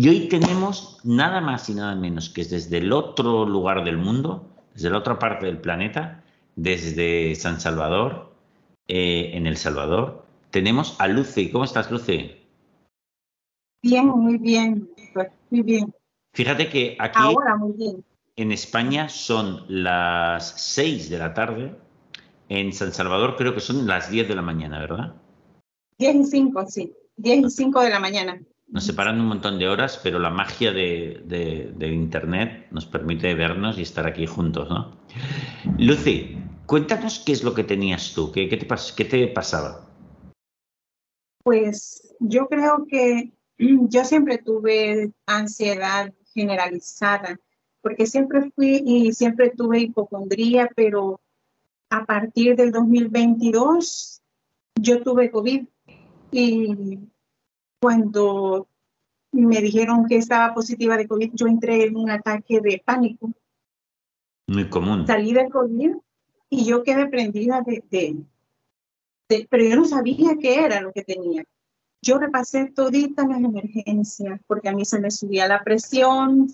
Y 0.00 0.08
hoy 0.08 0.28
tenemos 0.28 1.00
nada 1.02 1.40
más 1.40 1.68
y 1.68 1.74
nada 1.74 1.96
menos 1.96 2.28
que 2.28 2.44
desde 2.44 2.78
el 2.78 2.92
otro 2.92 3.44
lugar 3.44 3.82
del 3.84 3.98
mundo, 3.98 4.48
desde 4.72 4.90
la 4.90 4.98
otra 4.98 5.18
parte 5.18 5.46
del 5.46 5.60
planeta, 5.60 6.22
desde 6.54 7.34
San 7.34 7.60
Salvador, 7.60 8.32
eh, 8.86 9.32
en 9.34 9.48
El 9.48 9.56
Salvador, 9.56 10.24
tenemos 10.52 10.94
a 11.00 11.08
Lucy. 11.08 11.50
¿Cómo 11.50 11.64
estás, 11.64 11.90
Lucy? 11.90 12.30
Bien, 13.82 14.06
muy 14.06 14.38
bien, 14.38 14.88
muy 15.50 15.62
bien. 15.62 15.92
Fíjate 16.32 16.68
que 16.68 16.96
aquí 17.00 17.18
Ahora, 17.20 17.56
muy 17.56 17.72
bien. 17.72 18.04
en 18.36 18.52
España 18.52 19.08
son 19.08 19.64
las 19.66 20.60
6 20.60 21.10
de 21.10 21.18
la 21.18 21.34
tarde, 21.34 21.74
en 22.48 22.72
San 22.72 22.92
Salvador 22.92 23.34
creo 23.36 23.52
que 23.52 23.58
son 23.58 23.84
las 23.88 24.12
10 24.12 24.28
de 24.28 24.36
la 24.36 24.42
mañana, 24.42 24.78
¿verdad? 24.78 25.16
10 25.98 26.14
y 26.14 26.24
5, 26.24 26.66
sí. 26.68 26.94
10 27.16 27.46
y 27.46 27.50
5 27.50 27.80
de 27.80 27.90
la 27.90 27.98
mañana. 27.98 28.40
Nos 28.70 28.84
separan 28.84 29.18
un 29.18 29.26
montón 29.26 29.58
de 29.58 29.66
horas, 29.66 29.98
pero 30.02 30.18
la 30.18 30.28
magia 30.28 30.72
de, 30.72 31.22
de- 31.24 31.88
Internet 31.88 32.66
nos 32.70 32.84
permite 32.84 33.34
vernos 33.34 33.78
y 33.78 33.82
estar 33.82 34.06
aquí 34.06 34.26
juntos, 34.26 34.68
¿no? 34.68 34.98
Lucy, 35.78 36.36
cuéntanos 36.66 37.22
qué 37.24 37.32
es 37.32 37.42
lo 37.42 37.54
que 37.54 37.64
tenías 37.64 38.12
tú, 38.14 38.30
qué, 38.30 38.46
qué 38.48 38.58
te, 38.58 38.66
qué 38.94 39.04
te 39.06 39.26
pasaba. 39.28 39.88
Pues 41.42 42.14
yo 42.20 42.46
creo 42.48 42.86
que 42.86 43.32
yo 43.58 44.04
siempre 44.04 44.36
tuve 44.36 45.12
ansiedad 45.24 46.12
generalizada, 46.34 47.40
porque 47.80 48.04
siempre 48.06 48.50
fui 48.54 48.82
y 48.84 49.12
siempre 49.14 49.50
tuve 49.50 49.80
hipocondría, 49.80 50.68
pero 50.76 51.20
a 51.90 52.04
partir 52.04 52.54
del 52.54 52.70
2022 52.70 54.20
yo 54.78 55.02
tuve 55.02 55.30
COVID 55.30 55.66
y 56.32 56.98
cuando 57.80 58.68
me 59.32 59.60
dijeron 59.60 60.06
que 60.06 60.16
estaba 60.16 60.54
positiva 60.54 60.96
de 60.96 61.06
COVID, 61.06 61.30
yo 61.34 61.46
entré 61.46 61.84
en 61.84 61.96
un 61.96 62.10
ataque 62.10 62.60
de 62.60 62.82
pánico. 62.84 63.30
Muy 64.46 64.68
común. 64.70 65.06
salí 65.06 65.32
del 65.34 65.50
COVID 65.50 65.90
y 66.50 66.64
yo 66.64 66.82
quedé 66.82 67.06
prendida 67.06 67.60
de, 67.62 67.84
de- 67.90 68.16
de- 69.28 69.46
pero 69.50 69.64
yo 69.64 69.76
no 69.76 69.84
sabía 69.84 70.36
qué 70.40 70.64
era 70.64 70.80
lo 70.80 70.92
que 70.92 71.02
tenía. 71.04 71.44
Yo 72.00 72.18
repasé 72.18 72.70
toditas 72.70 73.28
las 73.28 73.38
emergencias 73.42 74.40
porque 74.46 74.68
a 74.68 74.72
mí 74.72 74.84
se 74.84 75.00
me 75.00 75.10
subía 75.10 75.46
la 75.48 75.62
presión, 75.62 76.48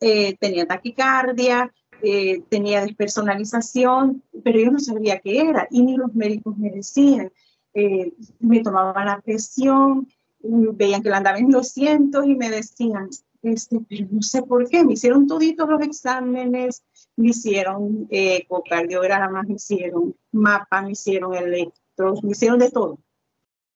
eh, 0.00 0.36
tenía 0.38 0.66
taquicardia, 0.66 1.72
eh, 2.02 2.42
tenía 2.48 2.82
despersonalización, 2.82 4.22
pero 4.44 4.60
yo 4.60 4.70
no 4.70 4.78
sabía 4.78 5.18
qué 5.18 5.40
era 5.40 5.66
y 5.70 5.82
ni 5.82 5.96
los 5.96 6.14
médicos 6.14 6.56
me 6.56 6.70
decían. 6.70 7.32
Eh, 7.74 8.12
me 8.38 8.60
tomaban 8.60 9.06
la 9.06 9.20
presión, 9.20 10.06
veían 10.42 11.02
que 11.02 11.10
la 11.10 11.18
andaba 11.18 11.38
en 11.38 11.50
200 11.50 12.26
y 12.26 12.34
me 12.34 12.50
decían, 12.50 13.08
este, 13.42 13.80
pero 13.88 14.06
no 14.10 14.22
sé 14.22 14.42
por 14.42 14.68
qué, 14.68 14.84
me 14.84 14.94
hicieron 14.94 15.26
toditos 15.26 15.68
los 15.68 15.80
exámenes, 15.82 16.82
me 17.16 17.28
hicieron 17.28 18.06
eh, 18.10 18.36
ecocardiogramas, 18.36 19.46
me 19.48 19.54
hicieron 19.54 20.14
mapa, 20.32 20.82
me 20.82 20.92
hicieron 20.92 21.34
electros, 21.34 22.22
me 22.22 22.32
hicieron 22.32 22.58
de 22.58 22.70
todo. 22.70 22.98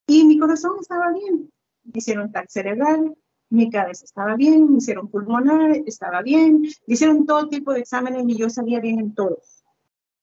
Y 0.06 0.24
mi 0.24 0.38
corazón 0.38 0.76
estaba 0.80 1.12
bien. 1.12 1.50
Me 1.84 1.98
hicieron 1.98 2.32
TAC 2.32 2.48
cerebral, 2.48 3.14
mi 3.50 3.70
cabeza 3.70 4.04
estaba 4.04 4.36
bien, 4.36 4.70
me 4.70 4.78
hicieron 4.78 5.08
pulmonar, 5.08 5.76
estaba 5.86 6.22
bien, 6.22 6.62
me 6.62 6.94
hicieron 6.94 7.26
todo 7.26 7.48
tipo 7.48 7.72
de 7.72 7.80
exámenes 7.80 8.24
y 8.26 8.36
yo 8.36 8.48
salía 8.48 8.80
bien 8.80 8.98
en 8.98 9.14
todo. 9.14 9.38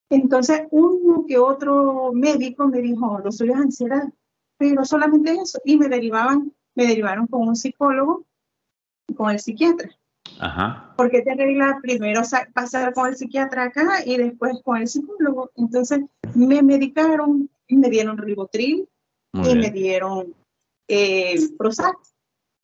Entonces, 0.09 0.63
uno 0.71 1.25
que 1.27 1.37
otro 1.37 2.11
médico 2.13 2.67
me 2.67 2.81
dijo, 2.81 3.19
lo 3.23 3.31
suyo 3.31 3.53
es 3.53 3.59
ansiedad, 3.59 4.03
pero 4.61 4.85
solamente 4.85 5.31
eso. 5.33 5.59
Y 5.66 5.75
me 5.75 5.89
derivaban, 5.89 6.53
me 6.75 6.85
derivaron 6.85 7.25
con 7.25 7.47
un 7.47 7.55
psicólogo, 7.55 8.27
con 9.17 9.31
el 9.31 9.39
psiquiatra 9.39 9.89
Ajá. 10.39 10.94
porque 10.95 11.23
te 11.23 11.31
arregla 11.31 11.79
primero 11.81 12.23
sa- 12.23 12.47
pasar 12.53 12.94
con 12.94 13.07
el 13.07 13.16
psiquiatra 13.17 13.63
acá 13.63 14.05
y 14.05 14.17
después 14.17 14.61
con 14.63 14.77
el 14.77 14.88
psicólogo. 14.88 15.49
Entonces 15.55 16.01
me 16.35 16.61
medicaron, 16.61 17.49
me 17.69 17.89
dieron 17.89 18.19
ribotril 18.19 18.88
Muy 19.33 19.49
y 19.49 19.55
me 19.55 19.61
bien. 19.61 19.73
dieron 19.73 20.35
eh, 20.88 21.39
Prozac, 21.57 21.97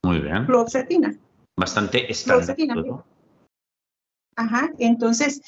Muy 0.04 0.20
bien. 0.20 0.46
fluoxetina. 0.46 1.18
Bastante 1.58 2.12
estándar. 2.12 2.56
Ajá, 4.36 4.72
entonces 4.78 5.42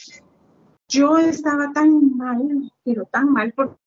yo 0.87 1.15
estaba 1.19 1.71
tan 1.73 2.17
mal, 2.17 2.71
pero 2.83 3.05
tan 3.05 3.31
mal 3.31 3.53
por- 3.53 3.77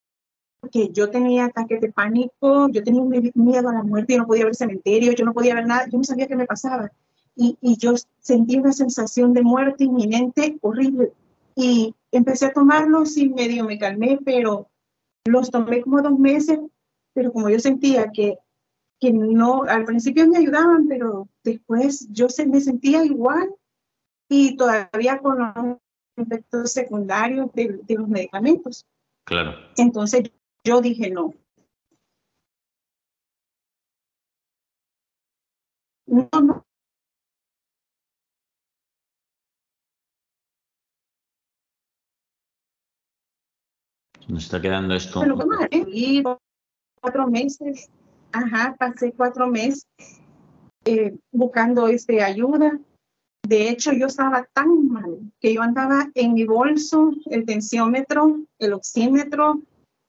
porque 0.62 0.90
yo 0.92 1.10
tenía 1.10 1.46
ataques 1.46 1.80
de 1.80 1.90
pánico, 1.90 2.68
yo 2.68 2.84
tenía 2.84 3.02
un 3.02 3.10
mie- 3.10 3.32
miedo 3.34 3.68
a 3.68 3.74
la 3.74 3.82
muerte, 3.82 4.12
yo 4.12 4.20
no 4.20 4.28
podía 4.28 4.44
ver 4.44 4.54
cementerio, 4.54 5.12
yo 5.12 5.24
no 5.24 5.32
podía 5.34 5.56
ver 5.56 5.66
nada, 5.66 5.88
yo 5.88 5.98
no 5.98 6.04
sabía 6.04 6.28
qué 6.28 6.36
me 6.36 6.46
pasaba. 6.46 6.92
Y, 7.34 7.58
y 7.60 7.76
yo 7.78 7.94
sentí 8.20 8.56
una 8.58 8.72
sensación 8.72 9.34
de 9.34 9.42
muerte 9.42 9.82
inminente 9.84 10.56
horrible. 10.60 11.12
Y 11.56 11.96
empecé 12.12 12.46
a 12.46 12.52
tomarlos 12.52 13.16
y 13.16 13.28
medio 13.28 13.64
me 13.64 13.76
calmé, 13.76 14.20
pero 14.24 14.68
los 15.24 15.50
tomé 15.50 15.82
como 15.82 16.00
dos 16.00 16.16
meses, 16.16 16.60
pero 17.12 17.32
como 17.32 17.48
yo 17.48 17.58
sentía 17.58 18.12
que, 18.12 18.38
que 19.00 19.12
no, 19.12 19.64
al 19.64 19.84
principio 19.84 20.28
me 20.28 20.38
ayudaban, 20.38 20.86
pero 20.86 21.26
después 21.42 22.06
yo 22.12 22.28
se, 22.28 22.46
me 22.46 22.60
sentía 22.60 23.04
igual 23.04 23.52
y 24.28 24.56
todavía 24.56 25.18
con 25.18 25.38
los 25.40 25.76
efectos 26.16 26.70
secundarios 26.70 27.52
de, 27.52 27.80
de 27.82 27.94
los 27.96 28.06
medicamentos. 28.06 28.86
Claro. 29.24 29.54
Entonces 29.76 30.30
yo 30.64 30.80
dije 30.80 31.10
no. 31.10 31.34
No, 36.06 36.28
no, 36.42 36.66
Nos 44.28 44.44
está 44.44 44.60
quedando 44.60 44.94
esto. 44.94 45.22
Y 45.88 46.22
cuatro 47.00 47.26
meses, 47.26 47.90
ajá, 48.32 48.76
pasé 48.78 49.12
cuatro 49.12 49.46
meses 49.46 49.86
eh, 50.84 51.16
buscando 51.30 51.88
este, 51.88 52.22
ayuda. 52.22 52.78
De 53.46 53.68
hecho, 53.68 53.92
yo 53.92 54.06
estaba 54.06 54.46
tan 54.52 54.88
mal 54.88 55.18
que 55.40 55.54
yo 55.54 55.62
andaba 55.62 56.10
en 56.14 56.34
mi 56.34 56.44
bolso 56.44 57.12
el 57.26 57.44
tensiómetro, 57.44 58.40
el 58.58 58.72
oxímetro, 58.72 59.60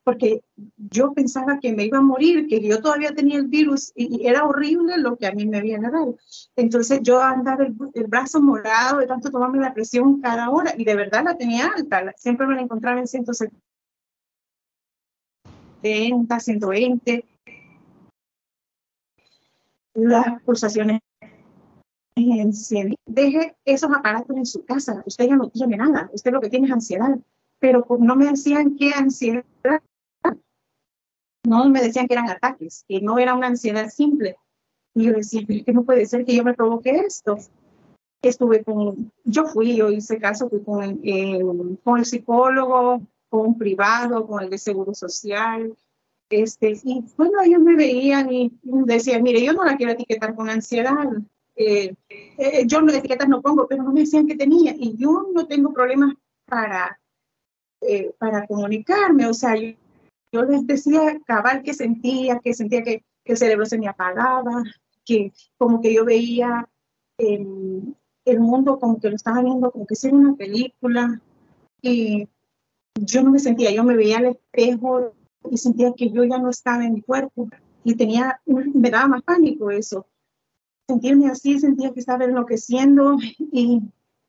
porque 0.03 0.43
yo 0.77 1.13
pensaba 1.13 1.59
que 1.59 1.73
me 1.73 1.85
iba 1.85 1.99
a 1.99 2.01
morir, 2.01 2.47
que 2.47 2.61
yo 2.61 2.81
todavía 2.81 3.15
tenía 3.15 3.37
el 3.37 3.47
virus 3.47 3.93
y, 3.95 4.27
era 4.27 4.43
horrible 4.45 4.97
lo 4.97 5.15
que 5.15 5.27
a 5.27 5.31
mí 5.31 5.45
me 5.45 5.59
había 5.59 5.79
dado. 5.79 6.17
Entonces 6.55 6.99
yo 7.01 7.21
andaba 7.21 7.65
el, 7.65 7.73
brazo 8.07 8.41
morado 8.41 8.99
de 8.99 9.07
tanto 9.07 9.31
tomarme 9.31 9.59
la 9.59 9.73
presión 9.73 10.19
cada 10.21 10.49
hora 10.49 10.73
y 10.77 10.83
de 10.83 10.95
verdad 10.95 11.23
la 11.23 11.37
tenía 11.37 11.67
alta, 11.75 12.13
siempre 12.17 12.47
me 12.47 12.55
la 12.55 12.61
encontraba 12.61 12.99
en 12.99 13.07
170, 13.07 13.59
120, 16.39 17.25
las 19.93 20.41
pulsaciones 20.43 20.99
en 22.15 22.53
100. 22.53 22.95
Deje 23.05 23.55
esos 23.65 23.91
aparatos 23.91 24.35
en 24.35 24.45
su 24.45 24.65
casa, 24.65 25.01
usted 25.05 25.27
ya 25.27 25.35
no 25.35 25.49
tiene 25.49 25.77
nada, 25.77 26.09
usted 26.13 26.31
lo 26.31 26.41
que 26.41 26.49
tiene 26.49 26.67
es 26.67 26.73
ansiedad, 26.73 27.17
pero 27.59 27.85
no 27.99 28.15
me 28.15 28.25
decían 28.25 28.75
qué 28.75 28.91
ansiedad 28.93 29.45
no 31.43 31.69
me 31.69 31.81
decían 31.81 32.07
que 32.07 32.13
eran 32.13 32.29
ataques, 32.29 32.85
que 32.87 33.01
no 33.01 33.19
era 33.19 33.33
una 33.33 33.47
ansiedad 33.47 33.89
simple. 33.89 34.37
Y 34.95 35.05
yo 35.05 35.13
decía, 35.13 35.41
pero 35.47 35.65
que 35.65 35.73
no 35.73 35.83
puede 35.83 36.05
ser 36.05 36.25
que 36.25 36.35
yo 36.35 36.43
me 36.43 36.53
provoque 36.53 36.91
esto. 36.91 37.37
Estuve 38.21 38.63
con, 38.63 39.11
yo 39.25 39.45
fui, 39.45 39.75
yo 39.75 39.89
hice 39.89 40.17
caso, 40.17 40.49
fui 40.49 40.63
con, 40.63 41.01
con 41.83 41.99
el 41.99 42.05
psicólogo, 42.05 43.01
con 43.29 43.47
un 43.47 43.57
privado, 43.57 44.25
con 44.25 44.43
el 44.43 44.49
de 44.49 44.57
seguro 44.57 44.93
social. 44.93 45.75
Este, 46.29 46.79
y 46.83 47.03
bueno, 47.17 47.41
ellos 47.43 47.61
me 47.61 47.75
veían 47.75 48.31
y 48.31 48.51
decían, 48.63 49.23
mire, 49.23 49.43
yo 49.43 49.53
no 49.53 49.65
la 49.65 49.75
quiero 49.75 49.91
etiquetar 49.91 50.35
con 50.35 50.49
ansiedad. 50.49 51.09
Eh, 51.55 51.93
eh, 52.37 52.63
yo 52.65 52.81
no 52.81 52.91
etiquetas 52.91 53.27
no 53.27 53.41
pongo, 53.41 53.67
pero 53.67 53.83
no 53.83 53.91
me 53.91 54.01
decían 54.01 54.27
que 54.27 54.35
tenía. 54.35 54.73
Y 54.77 54.95
yo 54.97 55.27
no 55.33 55.45
tengo 55.47 55.73
problemas 55.73 56.15
para, 56.45 56.99
eh, 57.81 58.13
para 58.17 58.47
comunicarme. 58.47 59.27
O 59.27 59.33
sea, 59.33 59.55
yo, 59.55 59.73
yo 60.33 60.43
les 60.43 60.65
decía 60.65 61.19
cabal 61.25 61.61
que 61.61 61.75
sentía, 61.75 62.39
que 62.39 62.55
sentía 62.55 62.83
que, 62.83 63.05
que 63.23 63.33
el 63.33 63.37
cerebro 63.37 63.65
se 63.67 63.77
me 63.77 63.87
apagaba, 63.87 64.63
que 65.05 65.31
como 65.57 65.79
que 65.79 65.93
yo 65.93 66.05
veía 66.05 66.67
el, 67.19 67.95
el 68.25 68.39
mundo 68.39 68.79
como 68.79 68.99
que 68.99 69.09
lo 69.09 69.15
estaba 69.15 69.43
viendo 69.43 69.71
como 69.71 69.85
que 69.85 69.95
era 70.01 70.15
una 70.15 70.35
película 70.35 71.21
y 71.81 72.27
yo 72.95 73.21
no 73.21 73.31
me 73.31 73.39
sentía, 73.39 73.71
yo 73.71 73.83
me 73.83 73.95
veía 73.95 74.17
al 74.17 74.25
espejo 74.25 75.13
y 75.51 75.57
sentía 75.57 75.93
que 75.93 76.09
yo 76.09 76.23
ya 76.23 76.39
no 76.39 76.49
estaba 76.49 76.83
en 76.83 76.93
mi 76.93 77.01
cuerpo 77.01 77.47
y 77.83 77.95
tenía, 77.95 78.41
me 78.45 78.89
daba 78.89 79.07
más 79.07 79.21
pánico 79.23 79.69
eso. 79.69 80.07
Sentirme 80.87 81.27
así, 81.27 81.59
sentía 81.59 81.93
que 81.93 81.99
estaba 81.99 82.25
enloqueciendo 82.25 83.17
y, 83.37 83.81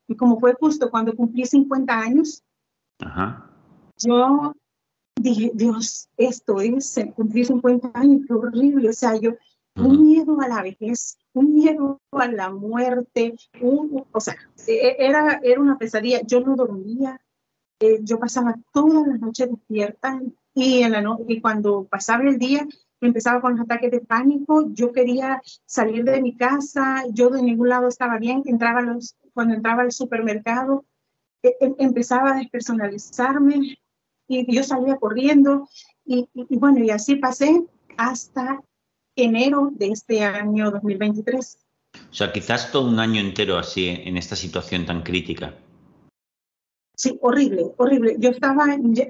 y 0.07 0.15
como 0.15 0.39
fue 0.39 0.53
justo 0.53 0.91
cuando 0.91 1.15
cumplí 1.15 1.45
50 1.45 1.97
años, 1.97 2.43
yo 3.97 4.53
dije, 5.15 5.51
Dios, 5.53 6.09
esto 6.17 6.59
es, 6.61 6.99
cumplir 7.15 7.45
50 7.45 7.91
años, 7.93 8.21
qué 8.27 8.33
horrible, 8.33 8.89
o 8.89 8.93
sea, 8.93 9.15
yo, 9.15 9.31
un 9.75 10.03
miedo 10.03 10.39
a 10.41 10.47
la 10.47 10.61
vejez, 10.61 11.17
un 11.33 11.53
miedo 11.53 12.01
a 12.11 12.27
la 12.27 12.49
muerte, 12.49 13.35
o 13.61 14.19
sea, 14.19 14.35
e, 14.67 14.73
e, 14.73 14.95
era, 14.99 15.39
era 15.43 15.61
una 15.61 15.77
pesadilla, 15.77 16.21
yo 16.25 16.39
no 16.41 16.55
dormía, 16.55 17.19
eh, 17.79 17.99
yo 18.01 18.19
pasaba 18.19 18.55
toda 18.71 19.05
la 19.05 19.17
noche 19.17 19.47
despierta 19.47 20.21
y, 20.53 20.83
en 20.83 20.93
la 20.93 21.01
no 21.01 21.19
y 21.27 21.41
cuando 21.41 21.83
pasaba 21.83 22.23
el 22.23 22.37
día 22.37 22.65
empezaba 23.01 23.41
con 23.41 23.57
los 23.57 23.65
ataques 23.65 23.91
de 23.91 23.99
pánico, 23.99 24.69
yo 24.71 24.93
quería 24.93 25.41
salir 25.65 26.05
de 26.05 26.21
mi 26.21 26.37
casa, 26.37 27.03
yo 27.11 27.29
de 27.29 27.41
ningún 27.43 27.69
lado 27.69 27.89
estaba 27.89 28.17
bien, 28.17 28.43
entraba 28.45 28.81
los, 28.81 29.17
cuando 29.33 29.53
entraba 29.53 29.81
al 29.83 29.91
supermercado, 29.91 30.85
e, 31.43 31.55
empezaba 31.77 32.31
a 32.31 32.37
despersonalizarme 32.37 33.77
y 34.27 34.53
yo 34.53 34.63
salía 34.63 34.97
corriendo 34.97 35.67
y, 36.05 36.27
y, 36.33 36.57
bueno, 36.57 36.83
y 36.83 36.89
así 36.89 37.15
pasé 37.15 37.63
hasta 37.97 38.61
enero 39.15 39.69
de 39.73 39.87
este 39.87 40.23
año 40.23 40.71
2023. 40.71 41.59
O 41.93 42.13
sea, 42.13 42.31
quizás 42.31 42.71
todo 42.71 42.87
un 42.87 42.99
año 42.99 43.21
entero 43.21 43.57
así 43.57 43.87
en 43.87 44.17
esta 44.17 44.35
situación 44.35 44.85
tan 44.85 45.03
crítica. 45.03 45.55
Sí, 46.95 47.17
horrible, 47.21 47.73
horrible. 47.77 48.15
Yo 48.19 48.29
estaba, 48.29 48.77
yo, 48.79 49.03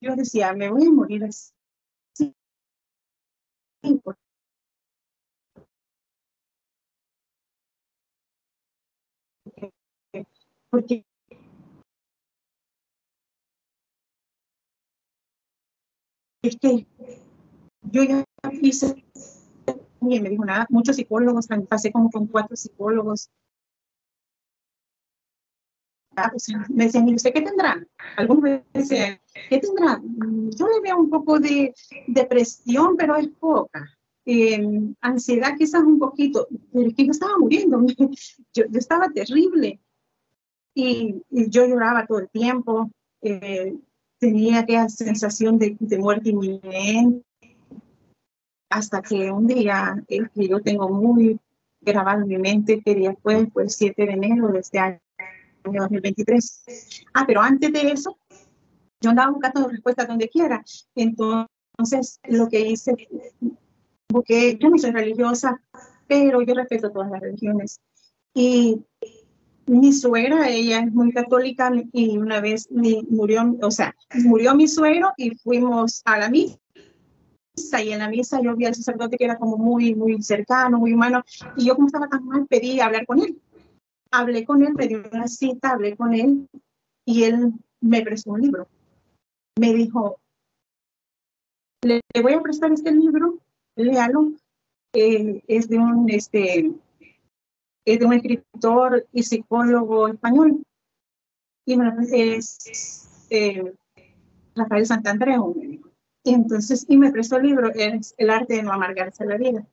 yo, 0.00 0.16
decía, 0.16 0.52
me 0.52 0.68
voy 0.68 0.86
a 0.86 0.90
morir 0.90 1.24
así. 1.24 1.52
Porque, 10.70 11.05
es 16.48 16.56
que 16.56 16.86
yo 17.82 18.02
ya 18.02 18.24
hice, 18.62 19.04
y 20.00 20.20
me 20.20 20.30
dijo 20.30 20.44
nada, 20.44 20.66
muchos 20.70 20.96
psicólogos, 20.96 21.46
pasé 21.68 21.92
como 21.92 22.10
con 22.10 22.26
cuatro 22.26 22.56
psicólogos, 22.56 23.30
me 26.70 26.84
decían, 26.84 27.08
¿y 27.08 27.14
usted 27.14 27.32
qué 27.32 27.42
tendrá? 27.42 27.86
Algunos 28.16 28.42
me 28.42 28.64
decían, 28.72 29.18
¿qué 29.50 29.58
tendrá? 29.58 30.00
Yo 30.02 30.66
le 30.68 30.80
veo 30.82 30.98
un 30.98 31.10
poco 31.10 31.38
de 31.38 31.74
depresión, 32.06 32.96
pero 32.96 33.16
es 33.16 33.28
poca. 33.28 33.86
Eh, 34.24 34.60
ansiedad 35.00 35.56
quizás 35.56 35.82
un 35.82 35.98
poquito, 35.98 36.48
pero 36.72 36.88
es 36.88 36.94
que 36.94 37.04
yo 37.04 37.12
estaba 37.12 37.38
muriendo, 37.38 37.84
yo, 38.54 38.64
yo 38.68 38.78
estaba 38.78 39.08
terrible. 39.10 39.80
Y, 40.74 41.22
yo 41.30 41.66
lloraba 41.66 42.06
todo 42.06 42.18
el 42.18 42.28
tiempo, 42.28 42.90
eh, 43.22 43.74
tenía 44.18 44.60
aquella 44.60 44.88
sensación 44.88 45.58
de, 45.58 45.76
de, 45.78 45.98
muerte 45.98 46.30
inminente, 46.30 47.24
hasta 48.70 49.02
que 49.02 49.30
un 49.30 49.46
día, 49.46 50.02
el 50.08 50.30
que 50.30 50.48
yo 50.48 50.60
tengo 50.60 50.88
muy 50.88 51.38
grabado 51.80 52.22
en 52.22 52.28
mi 52.28 52.38
mente, 52.38 52.82
que 52.82 52.94
día 52.94 53.16
fue, 53.22 53.46
fue 53.46 53.64
el 53.64 53.70
7 53.70 54.06
de 54.06 54.12
enero 54.12 54.48
de 54.48 54.60
este 54.60 54.78
año 54.78 55.00
2023. 55.64 57.04
Ah, 57.14 57.24
pero 57.26 57.40
antes 57.40 57.72
de 57.72 57.92
eso, 57.92 58.18
yo 59.00 59.10
andaba 59.10 59.30
buscando 59.30 59.68
respuestas 59.68 60.08
donde 60.08 60.28
quiera. 60.28 60.64
Entonces, 60.94 62.20
lo 62.24 62.48
que 62.48 62.60
hice, 62.60 62.94
porque 64.06 64.58
yo 64.58 64.68
no 64.68 64.78
soy 64.78 64.90
religiosa, 64.90 65.60
pero 66.06 66.42
yo 66.42 66.54
respeto 66.54 66.90
todas 66.90 67.10
las 67.10 67.20
religiones. 67.20 67.80
Y 68.34 68.84
mi 69.66 69.92
suegra, 69.92 70.48
ella 70.48 70.80
es 70.80 70.92
muy 70.92 71.12
católica 71.12 71.70
y 71.92 72.18
una 72.18 72.40
vez 72.40 72.68
murió, 72.70 73.56
o 73.62 73.70
sea, 73.70 73.94
murió 74.24 74.54
mi 74.54 74.68
suegro 74.68 75.12
y 75.16 75.34
fuimos 75.36 76.02
a 76.04 76.18
la 76.18 76.30
misa 76.30 76.58
y 77.82 77.92
en 77.92 77.98
la 77.98 78.08
misa 78.08 78.40
yo 78.40 78.54
vi 78.54 78.66
al 78.66 78.74
sacerdote 78.74 79.16
que 79.16 79.24
era 79.24 79.38
como 79.38 79.56
muy, 79.56 79.94
muy 79.94 80.22
cercano, 80.22 80.78
muy 80.78 80.92
humano 80.92 81.24
y 81.56 81.66
yo 81.66 81.74
como 81.74 81.88
estaba 81.88 82.08
tan 82.08 82.24
mal 82.24 82.46
pedí 82.46 82.80
hablar 82.80 83.06
con 83.06 83.20
él 83.20 83.40
hablé 84.10 84.44
con 84.44 84.62
él, 84.62 84.74
dio 84.88 85.02
una 85.12 85.28
cita, 85.28 85.70
hablé 85.70 85.96
con 85.96 86.14
él 86.14 86.48
y 87.04 87.24
él 87.24 87.52
me 87.80 88.02
prestó 88.02 88.32
un 88.32 88.42
libro. 88.42 88.68
Me 89.58 89.72
dijo, 89.72 90.18
le, 91.82 92.00
voy 92.22 92.32
a 92.34 92.42
prestar 92.42 92.72
este 92.72 92.92
libro, 92.92 93.38
léalo. 93.76 94.32
Eh, 94.92 95.42
es 95.46 95.68
de 95.68 95.78
un 95.78 96.08
este 96.08 96.72
es 97.86 97.98
de 97.98 98.04
un 98.04 98.12
escritor 98.12 99.06
y 99.12 99.22
psicólogo 99.22 100.08
español 100.08 100.62
y 101.64 101.78
es 102.12 103.26
eh, 103.30 103.72
Rafael 104.54 104.86
Santandreu 104.86 105.54
y 106.22 106.34
entonces 106.34 106.84
y 106.88 106.98
me 106.98 107.10
prestó 107.10 107.36
el 107.36 107.46
libro 107.46 107.72
es 107.74 108.14
el 108.18 108.28
arte 108.28 108.56
de 108.56 108.62
no 108.62 108.72
amargarse 108.72 109.24
la 109.24 109.38
vida 109.38 109.66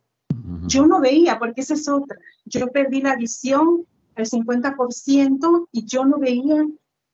yo 0.68 0.88
no 0.88 1.01
veía 1.01 1.38
porque 1.38 1.62
esa 1.62 1.74
es 1.74 1.89
otra 1.89 2.18
yo 2.45 2.71
perdí 2.71 3.01
la 3.01 3.18
visión 3.18 3.86
al 4.15 4.25
50% 4.25 5.68
y 5.71 5.86
yo 5.86 6.06
no 6.06 6.19
veía 6.19 6.65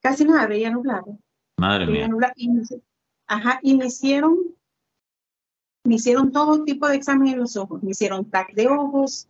casi 0.01 0.25
nada, 0.25 0.47
veía 0.47 0.71
nublado. 0.71 1.17
Madre 1.57 1.87
mía. 1.87 2.09
y, 2.35 2.49
ajá, 3.27 3.59
y 3.61 3.75
me 3.75 3.87
hicieron, 3.87 4.37
me 5.83 5.95
hicieron 5.95 6.31
todo 6.31 6.63
tipo 6.63 6.87
de 6.87 6.95
exámenes 6.95 7.33
en 7.33 7.39
los 7.39 7.55
ojos. 7.57 7.83
Me 7.83 7.91
hicieron 7.91 8.29
TAC 8.29 8.53
de 8.53 8.67
ojos, 8.67 9.27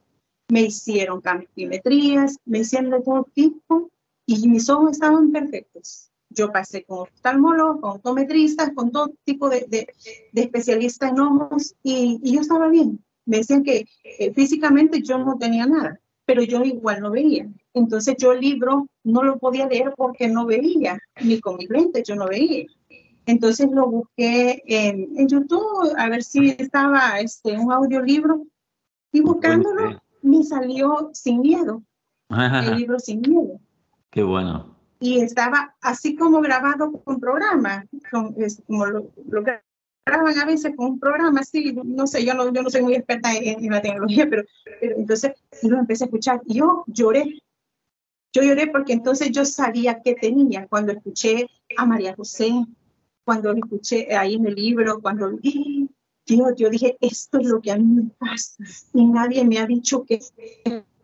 me 0.49 0.63
hicieron 0.63 1.21
campimetrías, 1.21 2.37
me 2.45 2.59
hicieron 2.59 2.91
de 2.91 3.01
todo 3.01 3.27
tipo 3.33 3.89
y 4.25 4.47
mis 4.47 4.69
ojos 4.69 4.91
estaban 4.91 5.31
perfectos. 5.31 6.11
Yo 6.29 6.51
pasé 6.51 6.83
con 6.83 6.99
oftalmólogos, 6.99 7.81
con 7.81 7.91
optometristas, 7.91 8.71
con 8.75 8.91
todo 8.91 9.13
tipo 9.23 9.49
de, 9.49 9.65
de, 9.67 9.87
especialistas 10.33 11.11
en 11.11 11.19
ojos 11.19 11.75
y, 11.81 12.19
y, 12.21 12.33
yo 12.33 12.41
estaba 12.41 12.67
bien. 12.67 13.03
Me 13.25 13.37
decían 13.37 13.63
que 13.63 13.85
eh, 14.03 14.33
físicamente 14.33 15.01
yo 15.01 15.17
no 15.17 15.37
tenía 15.37 15.65
nada 15.65 15.99
pero 16.29 16.43
yo 16.43 16.63
igual 16.63 17.01
no 17.01 17.09
veía. 17.09 17.49
Entonces 17.73 18.15
yo 18.19 18.33
el 18.33 18.41
libro 18.41 18.87
no 19.03 19.23
lo 19.23 19.39
podía 19.39 19.67
leer 19.67 19.95
porque 19.97 20.27
no 20.27 20.45
veía, 20.45 20.99
ni 21.23 21.39
con 21.39 21.55
mi 21.55 21.65
lentes 21.65 22.03
yo 22.07 22.15
no 22.15 22.27
veía. 22.27 22.67
Entonces 23.25 23.67
lo 23.71 23.89
busqué 23.89 24.61
en, 24.67 25.09
en, 25.17 25.27
YouTube 25.27 25.91
a 25.97 26.07
ver 26.07 26.23
si 26.23 26.51
estaba 26.51 27.19
este, 27.19 27.57
un 27.57 27.71
audiolibro 27.71 28.45
y 29.11 29.21
buscándolo 29.21 29.99
me 30.21 30.43
salió 30.43 31.09
sin 31.13 31.41
miedo. 31.41 31.83
El 32.29 32.77
libro 32.77 32.99
sin 32.99 33.21
miedo. 33.21 33.59
Qué 34.09 34.23
bueno. 34.23 34.75
Y 34.99 35.19
estaba 35.19 35.75
así 35.81 36.15
como 36.15 36.41
grabado 36.41 36.91
con 36.91 37.19
programa, 37.19 37.85
con, 38.11 38.35
es, 38.37 38.61
como 38.67 38.85
lo, 38.85 39.11
lo 39.29 39.43
a 40.05 40.45
veces 40.45 40.75
con 40.75 40.87
un 40.87 40.99
programa 40.99 41.41
así, 41.41 41.73
no 41.83 42.07
sé, 42.07 42.25
yo 42.25 42.33
no, 42.33 42.51
yo 42.51 42.63
no 42.63 42.69
soy 42.69 42.81
muy 42.81 42.95
experta 42.95 43.33
en, 43.35 43.69
la 43.69 43.81
tecnología, 43.81 44.27
pero, 44.29 44.43
pero 44.79 44.95
entonces 44.97 45.33
lo 45.63 45.77
empecé 45.77 46.03
a 46.03 46.07
escuchar. 46.07 46.41
Yo 46.45 46.83
lloré, 46.87 47.41
yo 48.33 48.41
lloré 48.41 48.67
porque 48.67 48.93
entonces 48.93 49.31
yo 49.31 49.45
sabía 49.45 50.01
qué 50.01 50.15
tenía 50.15 50.67
cuando 50.67 50.91
escuché 50.91 51.49
a 51.77 51.85
María 51.85 52.15
José, 52.15 52.51
cuando 53.23 53.51
escuché 53.51 54.15
ahí 54.15 54.35
en 54.35 54.47
el 54.47 54.55
libro, 54.55 55.01
cuando 55.01 55.29
yo, 56.37 56.53
yo 56.55 56.69
dije, 56.69 56.97
esto 57.01 57.39
es 57.39 57.47
lo 57.47 57.61
que 57.61 57.71
a 57.71 57.77
mí 57.77 57.85
me 57.85 58.09
pasa 58.17 58.63
y 58.93 59.05
nadie 59.05 59.43
me 59.45 59.59
ha 59.59 59.65
dicho 59.65 60.03
que 60.05 60.15
es 60.15 60.33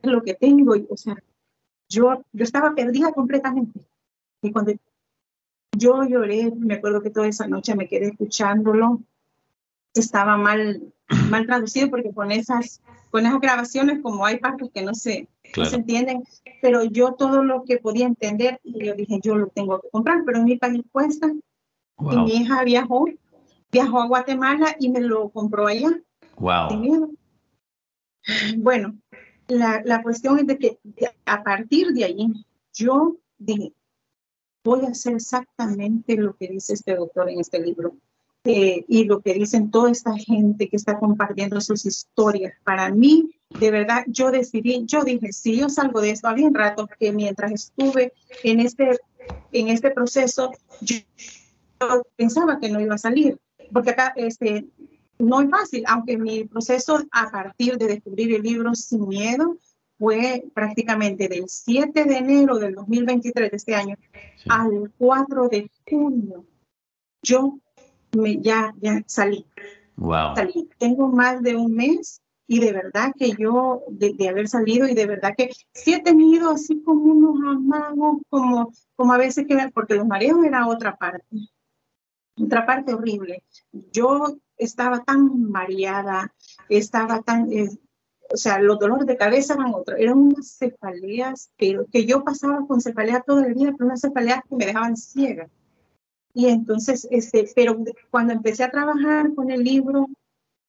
lo 0.03 0.23
que 0.23 0.33
tengo. 0.33 0.75
Y, 0.75 0.85
o 0.89 0.97
sea, 0.97 1.15
yo, 1.89 2.23
yo 2.31 2.43
estaba 2.43 2.75
perdida 2.75 3.11
completamente. 3.11 3.79
Y 4.41 4.51
cuando 4.51 4.73
yo 5.77 6.03
lloré, 6.03 6.51
me 6.55 6.75
acuerdo 6.75 7.01
que 7.01 7.09
toda 7.09 7.27
esa 7.27 7.47
noche 7.47 7.75
me 7.75 7.87
quedé 7.87 8.07
escuchándolo. 8.07 9.01
Estaba 9.93 10.37
mal, 10.37 10.93
mal 11.29 11.45
traducido 11.45 11.89
porque 11.89 12.13
con 12.13 12.31
esas, 12.31 12.81
con 13.11 13.25
esas 13.25 13.39
grabaciones, 13.39 14.01
como 14.01 14.25
hay 14.25 14.39
partes 14.39 14.69
que 14.73 14.81
no 14.81 14.93
se, 14.93 15.27
no 15.55 15.65
se 15.65 15.75
entienden, 15.77 16.23
pero 16.61 16.83
yo 16.83 17.13
todo 17.13 17.43
lo 17.43 17.63
que 17.63 17.77
podía 17.77 18.05
entender, 18.05 18.59
y 18.63 18.85
yo 18.85 18.93
dije, 18.93 19.19
yo 19.23 19.35
lo 19.35 19.47
tengo 19.47 19.79
que 19.79 19.89
comprar, 19.89 20.23
pero 20.25 20.39
en 20.39 20.45
mi 20.45 20.57
país 20.57 20.81
cuesta. 20.91 21.31
Y 21.97 22.17
mi 22.17 22.35
hija 22.35 22.63
viajó, 22.65 23.05
viajó 23.75 23.97
a 24.01 24.07
Guatemala 24.07 24.67
y 24.79 24.89
me 24.89 25.01
lo 25.01 25.29
compró 25.29 25.67
allá. 25.67 25.91
Wow. 26.37 26.69
Bueno, 28.57 28.95
la, 29.47 29.81
la 29.83 30.01
cuestión 30.01 30.39
es 30.39 30.47
de 30.47 30.57
que 30.57 30.79
a 31.25 31.43
partir 31.43 31.85
de 31.93 32.05
allí, 32.05 32.27
yo 32.73 33.17
dije, 33.37 33.73
voy 34.63 34.85
a 34.85 34.89
hacer 34.91 35.13
exactamente 35.15 36.15
lo 36.15 36.35
que 36.37 36.47
dice 36.47 36.73
este 36.73 36.95
doctor 36.95 37.29
en 37.29 37.39
este 37.39 37.59
libro. 37.59 37.97
eh, 38.45 38.85
y 38.87 39.05
lo 39.05 39.21
que 39.21 39.33
dicen 39.33 39.71
toda 39.71 39.91
esta 39.91 40.15
gente 40.15 40.69
que 40.69 40.77
está 40.77 40.99
compartiendo 40.99 41.59
sus 41.61 41.85
historias. 41.85 42.53
Para 42.63 42.89
mí, 42.91 43.31
de 43.59 43.71
verdad, 43.71 44.03
yo 44.07 44.29
decidí, 44.31 44.85
yo 44.85 45.03
dije, 45.03 45.33
si 45.33 45.57
yo 45.57 45.67
salgo 45.67 45.99
de 45.99 46.11
esto, 46.11 46.27
había 46.27 46.47
un 46.47 46.53
rato 46.53 46.87
que 46.99 47.11
mientras 47.11 47.51
estuve 47.51 48.13
en 48.43 48.59
este, 48.59 48.99
en 49.51 49.69
este 49.69 49.89
proceso, 49.89 50.51
yo, 50.81 50.97
pensaba 52.15 52.59
que 52.59 52.69
no 52.69 52.79
iba 52.79 52.95
a 52.95 52.99
salir, 52.99 53.39
porque 53.71 53.91
acá 53.91 54.13
este, 54.15 54.67
no 55.19 55.41
es 55.41 55.49
fácil, 55.49 55.83
aunque 55.87 56.17
mi 56.17 56.45
proceso 56.45 56.99
a 57.11 57.29
partir 57.29 57.77
de 57.77 57.87
descubrir 57.87 58.35
el 58.35 58.41
libro 58.41 58.75
Sin 58.75 59.07
Miedo 59.07 59.57
fue 59.97 60.43
prácticamente 60.53 61.27
del 61.27 61.45
7 61.47 62.03
de 62.03 62.17
enero 62.17 62.57
del 62.57 62.75
2023 62.75 63.51
de 63.51 63.57
este 63.57 63.75
año 63.75 63.95
al 64.49 64.91
4 64.97 65.47
de 65.47 65.71
junio. 65.89 66.45
Yo 67.21 67.59
me, 68.15 68.37
ya, 68.41 68.73
ya 68.79 69.01
salí. 69.05 69.45
Wow. 69.95 70.35
Salí. 70.35 70.69
Tengo 70.77 71.07
más 71.07 71.41
de 71.41 71.55
un 71.55 71.73
mes 71.73 72.21
y 72.47 72.59
de 72.59 72.73
verdad 72.73 73.13
que 73.17 73.31
yo, 73.31 73.83
de, 73.89 74.29
haber 74.29 74.47
salido 74.47 74.87
y 74.87 74.93
de 74.93 75.07
verdad 75.07 75.33
que 75.35 75.51
sí 75.73 75.93
he 75.93 76.01
tenido 76.01 76.51
así 76.51 76.81
como 76.83 77.03
unos 77.03 77.39
amagos, 77.55 78.21
como, 78.29 78.71
como 78.95 79.13
a 79.13 79.17
veces 79.17 79.47
que, 79.47 79.57
porque 79.73 79.95
los 79.95 80.05
mareos 80.05 80.43
era 80.43 80.67
otra 80.67 80.95
parte, 80.95 81.25
otra 82.41 82.65
parte 82.65 82.93
horrible. 82.93 83.43
Yo 83.91 84.37
estaba 84.57 85.03
tan 85.03 85.49
mareada, 85.49 86.33
estaba 86.69 87.21
tan, 87.21 87.51
eh, 87.51 87.69
o 88.31 88.37
sea, 88.37 88.59
los 88.59 88.79
dolores 88.79 89.05
de 89.07 89.17
cabeza 89.17 89.53
eran 89.53 89.73
otros, 89.73 89.99
eran 89.99 90.17
unas 90.17 90.57
cefaleas, 90.57 91.51
pero 91.57 91.85
que 91.91 92.05
yo 92.05 92.23
pasaba 92.23 92.65
con 92.67 92.81
cefaleas 92.81 93.23
todo 93.25 93.41
el 93.41 93.53
día, 93.53 93.71
pero 93.71 93.85
unas 93.85 94.01
cefaleas 94.01 94.41
que 94.49 94.55
me 94.55 94.65
dejaban 94.65 94.97
ciega. 94.97 95.47
Y 96.33 96.47
entonces, 96.47 97.07
este, 97.11 97.49
pero 97.55 97.77
cuando 98.11 98.33
empecé 98.33 98.63
a 98.63 98.71
trabajar 98.71 99.33
con 99.33 99.51
el 99.51 99.63
libro 99.63 100.07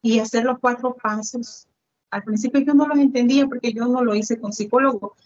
y 0.01 0.21
hacer 0.21 0.45
los 0.45 0.61
cuatro 0.61 0.95
pasos, 0.95 1.67
al 2.11 2.23
principio 2.23 2.61
yo 2.61 2.75
no 2.75 2.87
los 2.87 2.99
entendía 2.99 3.47
porque 3.49 3.73
yo 3.73 3.87
no 3.87 4.05
lo 4.05 4.15
hice 4.15 4.39
con 4.39 4.53
psicólogo, 4.53 5.17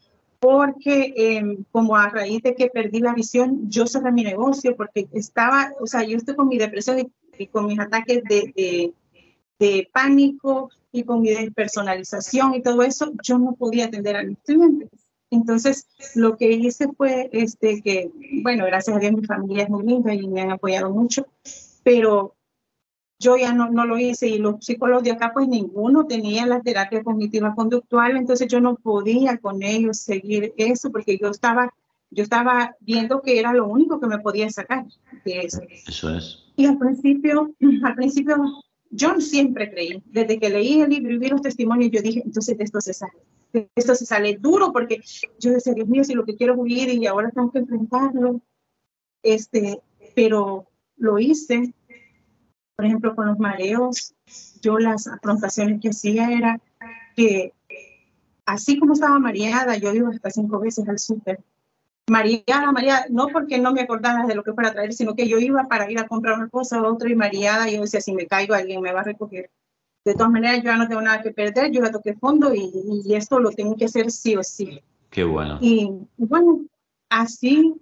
porque 0.40 1.12
em, 1.16 1.64
como 1.70 1.96
a 1.96 2.08
raíz 2.08 2.42
de 2.42 2.54
que 2.54 2.68
perdí 2.68 3.00
la 3.00 3.14
visión, 3.14 3.70
yo 3.70 3.86
cerré 3.86 4.10
mi 4.10 4.24
negocio 4.24 4.74
porque 4.74 5.06
estaba, 5.12 5.72
o 5.80 5.86
sea, 5.86 6.02
yo 6.02 6.16
estoy 6.16 6.34
con 6.34 6.48
mi 6.48 6.56
depresión 6.58 6.98
y, 7.38 7.46
con 7.48 7.66
mis 7.66 7.78
ataques 7.78 8.22
de, 8.24 8.94
pánico, 9.92 10.70
y 10.92 11.04
con 11.04 11.20
mi 11.20 11.30
despersonalización 11.30 12.54
y 12.54 12.62
todo 12.62 12.82
eso, 12.82 13.12
yo 13.22 13.38
no 13.38 13.52
podía 13.52 13.86
atender 13.86 14.16
a 14.16 14.24
mis 14.24 14.38
clientes. 14.38 14.88
Entonces, 15.30 15.86
lo 16.16 16.36
que 16.36 16.50
hice 16.50 16.88
fue 16.96 17.28
este, 17.32 17.80
que, 17.82 18.10
bueno, 18.42 18.64
gracias 18.66 18.96
a 18.96 18.98
Dios 18.98 19.12
mi 19.12 19.24
familia 19.24 19.64
es 19.64 19.70
muy 19.70 19.86
linda 19.86 20.12
y 20.12 20.26
me 20.26 20.40
han 20.40 20.50
apoyado 20.50 20.90
mucho, 20.90 21.26
pero 21.84 22.34
yo 23.20 23.36
ya 23.36 23.52
no, 23.52 23.70
no 23.70 23.84
lo 23.84 23.98
hice 23.98 24.28
y 24.28 24.38
los 24.38 24.64
psicólogos 24.64 25.04
de 25.04 25.12
acá, 25.12 25.30
pues 25.32 25.46
ninguno 25.46 26.06
tenía 26.06 26.46
la 26.46 26.62
terapia 26.62 27.04
cognitiva 27.04 27.54
conductual, 27.54 28.16
entonces 28.16 28.48
yo 28.48 28.60
no 28.60 28.76
podía 28.76 29.36
con 29.36 29.62
ellos 29.62 29.98
seguir 29.98 30.54
eso 30.56 30.90
porque 30.90 31.18
yo 31.18 31.28
estaba, 31.28 31.72
yo 32.10 32.22
estaba 32.22 32.74
viendo 32.80 33.20
que 33.20 33.38
era 33.38 33.52
lo 33.52 33.68
único 33.68 34.00
que 34.00 34.06
me 34.06 34.18
podía 34.18 34.48
sacar 34.48 34.86
de 35.26 35.40
eso. 35.40 35.60
Eso 35.86 36.16
es. 36.16 36.44
Y 36.56 36.64
al 36.64 36.78
principio, 36.78 37.54
al 37.84 37.94
principio 37.94 38.36
yo 38.90 39.20
siempre 39.20 39.70
creí, 39.70 40.02
desde 40.06 40.40
que 40.40 40.48
leí 40.48 40.80
el 40.80 40.88
libro 40.88 41.12
y 41.12 41.18
vi 41.18 41.28
los 41.28 41.42
testimonios, 41.42 41.92
yo 41.92 42.00
dije, 42.00 42.22
entonces 42.24 42.56
de 42.56 42.64
esto 42.64 42.80
se 42.80 42.94
sale. 42.94 43.12
De 43.52 43.68
esto 43.74 43.94
se 43.94 44.06
sale 44.06 44.38
duro 44.40 44.72
porque 44.72 45.00
yo 45.38 45.52
decía, 45.52 45.74
Dios 45.74 45.88
mío, 45.88 46.04
si 46.04 46.14
lo 46.14 46.24
que 46.24 46.36
quiero 46.36 46.54
es 46.54 46.58
huir 46.58 46.88
y 46.88 47.06
ahora 47.06 47.30
tengo 47.30 47.52
que 47.52 47.58
enfrentarlo. 47.58 48.40
Este, 49.22 49.82
pero 50.14 50.66
lo 50.96 51.18
hice. 51.18 51.74
Por 52.80 52.86
ejemplo, 52.86 53.14
con 53.14 53.26
los 53.26 53.38
mareos, 53.38 54.14
yo 54.62 54.78
las 54.78 55.06
afrontaciones 55.06 55.82
que 55.82 55.90
hacía 55.90 56.30
era 56.32 56.58
que 57.14 57.52
así 58.46 58.78
como 58.78 58.94
estaba 58.94 59.18
mareada, 59.18 59.76
yo 59.76 59.92
iba 59.92 60.08
hasta 60.08 60.30
cinco 60.30 60.58
veces 60.60 60.88
al 60.88 60.98
súper 60.98 61.40
María, 62.08 62.72
María, 62.72 63.04
no 63.10 63.28
porque 63.28 63.58
no 63.58 63.74
me 63.74 63.82
acordaba 63.82 64.24
de 64.24 64.34
lo 64.34 64.42
que 64.42 64.54
fuera 64.54 64.70
a 64.70 64.72
traer, 64.72 64.94
sino 64.94 65.14
que 65.14 65.28
yo 65.28 65.38
iba 65.38 65.68
para 65.68 65.90
ir 65.90 65.98
a 65.98 66.08
comprar 66.08 66.38
una 66.38 66.48
cosa 66.48 66.80
o 66.80 66.90
otra 66.90 67.10
y 67.10 67.14
Mariada, 67.14 67.68
yo 67.68 67.82
decía, 67.82 68.00
si 68.00 68.14
me 68.14 68.26
caigo 68.26 68.54
alguien 68.54 68.80
me 68.80 68.94
va 68.94 69.00
a 69.00 69.04
recoger. 69.04 69.50
De 70.02 70.14
todas 70.14 70.30
maneras, 70.30 70.56
yo 70.56 70.70
ya 70.70 70.78
no 70.78 70.88
tengo 70.88 71.02
nada 71.02 71.20
que 71.20 71.32
perder, 71.32 71.70
yo 71.70 71.84
ya 71.84 71.90
toqué 71.90 72.14
fondo 72.14 72.54
y, 72.54 72.72
y 73.04 73.14
esto 73.14 73.40
lo 73.40 73.50
tengo 73.50 73.76
que 73.76 73.84
hacer 73.84 74.10
sí 74.10 74.36
o 74.36 74.42
sí. 74.42 74.80
Qué 75.10 75.22
bueno. 75.22 75.58
Y 75.60 75.92
bueno, 76.16 76.64
así, 77.10 77.74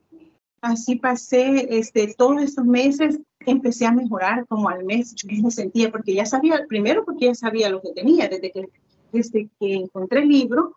así 0.61 0.97
pasé 0.97 1.79
este, 1.79 2.15
todos 2.15 2.43
estos 2.43 2.65
meses, 2.65 3.21
empecé 3.41 3.87
a 3.87 3.93
mejorar 3.93 4.47
como 4.47 4.69
al 4.69 4.85
mes, 4.85 5.15
yo 5.15 5.29
me 5.43 5.51
sentía, 5.51 5.91
porque 5.91 6.15
ya 6.15 6.27
sabía, 6.27 6.67
primero 6.69 7.05
porque 7.05 7.27
ya 7.27 7.35
sabía 7.35 7.71
lo 7.71 7.81
que 7.81 7.93
tenía, 7.93 8.29
desde 8.29 8.51
que, 8.51 8.69
desde 9.13 9.49
que 9.59 9.75
encontré 9.75 10.21
el 10.21 10.29
libro, 10.29 10.77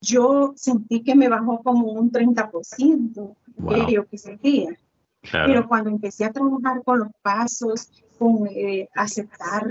yo 0.00 0.52
sentí 0.56 1.02
que 1.02 1.14
me 1.14 1.28
bajó 1.28 1.62
como 1.62 1.92
un 1.92 2.10
30% 2.10 3.34
de 3.56 3.92
lo 3.92 4.06
que 4.06 4.18
sentía. 4.18 4.78
Pero 5.20 5.66
cuando 5.66 5.90
empecé 5.90 6.24
a 6.24 6.32
trabajar 6.32 6.82
con 6.84 7.00
los 7.00 7.08
pasos, 7.20 7.90
con 8.18 8.46
eh, 8.46 8.88
aceptar, 8.94 9.68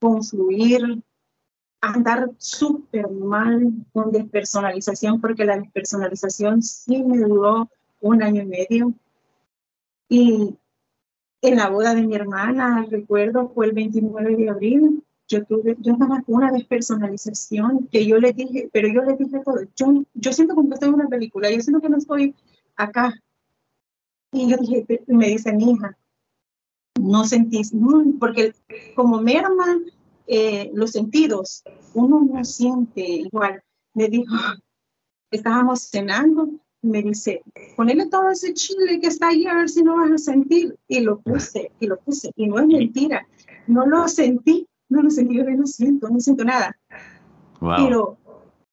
con 0.00 0.22
fluir, 0.22 1.02
andar 1.80 2.30
súper 2.38 3.10
mal 3.10 3.72
con 3.92 4.12
despersonalización, 4.12 5.20
porque 5.20 5.44
la 5.44 5.58
despersonalización 5.58 6.62
sí 6.62 7.02
me 7.02 7.18
duró 7.18 7.68
un 8.00 8.22
año 8.22 8.42
y 8.42 8.46
medio. 8.46 8.94
Y 10.08 10.56
en 11.42 11.56
la 11.56 11.68
boda 11.68 11.94
de 11.94 12.02
mi 12.02 12.14
hermana, 12.14 12.86
recuerdo, 12.90 13.48
fue 13.54 13.66
el 13.66 13.72
29 13.72 14.36
de 14.36 14.50
abril, 14.50 15.04
yo 15.28 15.44
tuve, 15.44 15.76
yo 15.80 15.94
una 16.26 16.50
despersonalización 16.50 17.86
que 17.88 18.06
yo 18.06 18.18
le 18.18 18.32
dije, 18.32 18.70
pero 18.72 18.88
yo 18.88 19.02
le 19.02 19.14
dije 19.14 19.40
todo, 19.44 19.60
yo, 19.76 20.04
yo 20.14 20.32
siento 20.32 20.54
como 20.54 20.68
que 20.68 20.74
estoy 20.74 20.88
en 20.88 20.94
una 20.94 21.08
película, 21.08 21.50
yo 21.50 21.60
siento 21.60 21.82
que 21.82 21.90
no 21.90 21.98
estoy 21.98 22.34
acá. 22.76 23.14
Y 24.32 24.46
me 25.06 25.28
dice 25.28 25.52
mi 25.52 25.72
hija, 25.72 25.96
no 26.98 27.24
sentís, 27.24 27.72
porque 28.18 28.54
como 28.94 29.20
merma 29.20 29.78
eh, 30.26 30.70
los 30.74 30.92
sentidos, 30.92 31.62
uno 31.94 32.20
no 32.20 32.44
siente 32.44 33.00
igual. 33.00 33.62
Me 33.94 34.08
dijo, 34.08 34.34
estábamos 35.30 35.88
cenando, 35.90 36.50
me 36.82 37.02
dice, 37.02 37.42
ponele 37.76 38.06
todo 38.06 38.30
ese 38.30 38.54
chile 38.54 39.00
que 39.00 39.08
está 39.08 39.28
ahí 39.28 39.46
a 39.46 39.54
ver 39.54 39.68
si 39.68 39.82
no 39.82 39.96
vas 39.96 40.10
a 40.12 40.18
sentir. 40.18 40.76
Y 40.86 41.00
lo 41.00 41.18
puse, 41.20 41.72
y 41.80 41.86
lo 41.86 41.98
puse, 41.98 42.30
y 42.36 42.46
no 42.46 42.58
es 42.58 42.66
mentira, 42.66 43.26
no 43.66 43.86
lo 43.86 44.06
sentí, 44.08 44.66
no 44.88 45.02
lo 45.02 45.10
sentí, 45.10 45.36
yo 45.36 45.44
no 45.44 45.66
siento, 45.66 46.08
no 46.08 46.20
siento 46.20 46.44
nada. 46.44 46.76
Pero 47.60 48.18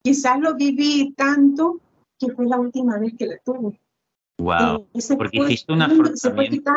quizás 0.02 0.40
lo 0.40 0.56
viví 0.56 1.14
tanto 1.16 1.80
que 2.20 2.32
fue 2.32 2.46
la 2.48 2.60
última 2.60 2.98
vez 3.00 3.14
que 3.18 3.26
la 3.26 3.38
tuve. 3.44 3.80
Wow, 4.38 4.88
porque 5.18 5.38
hiciste 5.38 5.72
un 5.72 5.82
afrontamiento, 5.82 6.74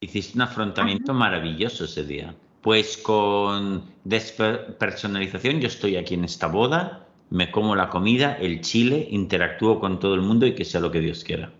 hiciste 0.00 0.36
un 0.36 0.42
afrontamiento 0.42 1.14
maravilloso 1.14 1.84
ese 1.84 2.04
día. 2.04 2.34
Pues 2.62 2.96
con 2.96 3.84
despersonalización, 4.04 5.60
yo 5.60 5.68
estoy 5.68 5.96
aquí 5.96 6.14
en 6.14 6.24
esta 6.24 6.48
boda, 6.48 7.07
me 7.30 7.50
como 7.50 7.76
la 7.76 7.90
comida, 7.90 8.34
el 8.34 8.60
chile, 8.60 9.06
interactúo 9.10 9.80
con 9.80 9.98
todo 9.98 10.14
el 10.14 10.22
mundo 10.22 10.46
y 10.46 10.54
que 10.54 10.64
sea 10.64 10.80
lo 10.80 10.90
que 10.90 11.00
Dios 11.00 11.24
quiera. 11.24 11.52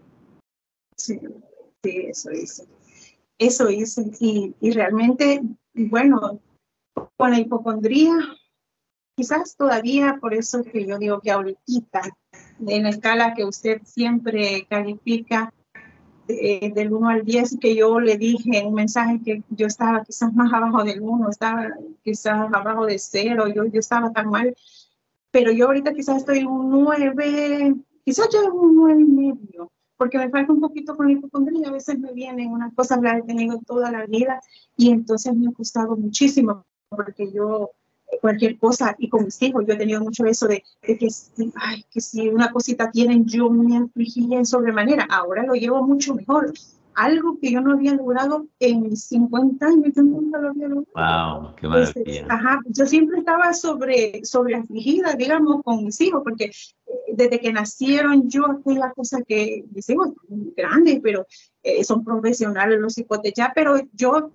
Sí, 0.97 1.19
sí, 1.83 2.07
eso 2.09 2.33
hice. 2.33 2.65
Eso 3.39 3.71
hice. 3.71 4.11
Y, 4.21 4.55
y 4.61 4.71
realmente, 4.73 5.43
bueno, 5.75 6.41
con 7.17 7.31
la 7.31 7.39
hipocondría, 7.39 8.13
quizás 9.17 9.57
todavía, 9.57 10.19
por 10.21 10.35
eso 10.35 10.63
que 10.63 10.87
yo 10.87 10.99
digo 10.99 11.21
que 11.21 11.31
ahorita, 11.31 12.03
en 12.67 12.83
la 12.85 12.91
escala 12.91 13.35
que 13.35 13.45
usted 13.45 13.83
siempre 13.85 14.67
califica 14.69 15.53
eh, 16.29 16.73
del 16.75 16.93
1 16.93 17.09
al 17.09 17.25
10, 17.25 17.59
que 17.61 17.75
yo 17.75 18.01
le 18.01 18.19
dije 18.19 18.63
un 18.65 18.75
mensaje 18.75 19.21
que 19.25 19.43
yo 19.49 19.67
estaba 19.67 20.05
quizás 20.05 20.33
más 20.35 20.53
abajo 20.53 20.85
del 20.85 21.01
1, 21.01 21.31
estaba 21.31 21.69
quizás 22.05 22.53
abajo 22.53 22.87
de 22.87 22.99
0, 22.99 23.49
yo, 23.49 23.65
yo 23.65 23.81
estaba 23.81 24.13
tan 24.13 24.29
mal, 24.29 24.55
pero 25.39 25.53
yo 25.53 25.67
ahorita 25.67 25.95
quizás 25.95 26.17
estoy 26.17 26.43
un 26.43 26.69
9, 26.69 27.77
quizás 28.05 28.29
en 28.35 28.51
un 28.51 28.75
9 28.75 29.01
y 29.01 29.05
medio, 29.05 29.71
porque 29.97 30.19
me 30.19 30.31
falta 30.31 30.53
un 30.53 30.61
poquito 30.61 30.97
con 30.97 31.07
la 31.07 31.13
hipocondría, 31.13 31.69
a 31.69 31.73
veces 31.73 31.97
me 31.97 32.13
vienen 32.13 32.51
unas 32.51 32.75
cosas, 32.75 33.01
las 33.01 33.21
he 33.21 33.23
tenido 33.23 33.61
toda 33.65 33.93
la 33.93 34.05
vida 34.07 34.41
y 34.77 34.91
entonces 34.91 35.33
me 35.37 35.49
ha 35.49 35.53
costado 35.53 35.97
muchísimo 35.97 36.65
porque 36.89 37.31
yo 37.31 37.71
cualquier 38.21 38.59
cosa, 38.59 38.97
y 38.99 39.09
con 39.09 39.27
mis 39.27 39.41
hijos, 39.43 39.65
yo 39.65 39.75
he 39.75 39.77
tenido 39.77 40.01
mucho 40.01 40.25
eso 40.25 40.49
de, 40.49 40.65
que, 40.83 41.09
ay, 41.55 41.85
que 41.89 42.01
si 42.01 42.29
una 42.29 42.51
cosita 42.51 42.91
tienen, 42.91 43.25
yo 43.25 43.49
me 43.49 43.77
afligía 43.77 44.39
en 44.39 44.47
sobremanera. 44.47 45.07
Ahora 45.09 45.45
lo 45.45 45.53
llevo 45.53 45.87
mucho 45.87 46.17
mejor. 46.17 46.53
Algo 47.01 47.39
que 47.41 47.53
yo 47.53 47.61
no 47.61 47.75
había 47.75 47.95
logrado 47.95 48.49
en 48.59 48.83
mis 48.83 49.05
50 49.05 49.65
años, 49.65 49.93
yo 49.95 50.03
nunca 50.03 50.39
lo 50.41 50.49
había 50.49 50.67
logrado. 50.67 51.45
¡Wow! 51.45 51.55
¡Qué 51.55 51.69
maravilla! 51.69 52.27
ajá, 52.29 52.61
yo 52.67 52.87
siempre 52.87 53.21
estaba 53.21 53.55
sobre, 53.55 54.25
sobre 54.25 54.57
afligida, 54.57 55.15
digamos, 55.15 55.63
con 55.63 55.85
mis 55.85 56.01
hijos, 56.01 56.23
porque 56.25 56.47
eh, 56.47 56.53
desde 57.13 57.39
que 57.39 57.53
nacieron 57.53 58.29
yo, 58.29 58.61
la 58.65 58.93
cosa 58.93 59.23
que 59.23 59.65
mis 59.73 59.89
hijos 59.89 60.09
son 60.29 60.53
grandes, 60.57 60.99
pero 61.01 61.25
eh, 61.63 61.85
son 61.85 62.03
profesionales 62.03 62.81
los 62.81 62.99
hipotes 62.99 63.33
ya, 63.33 63.53
pero 63.55 63.77
yo 63.93 64.33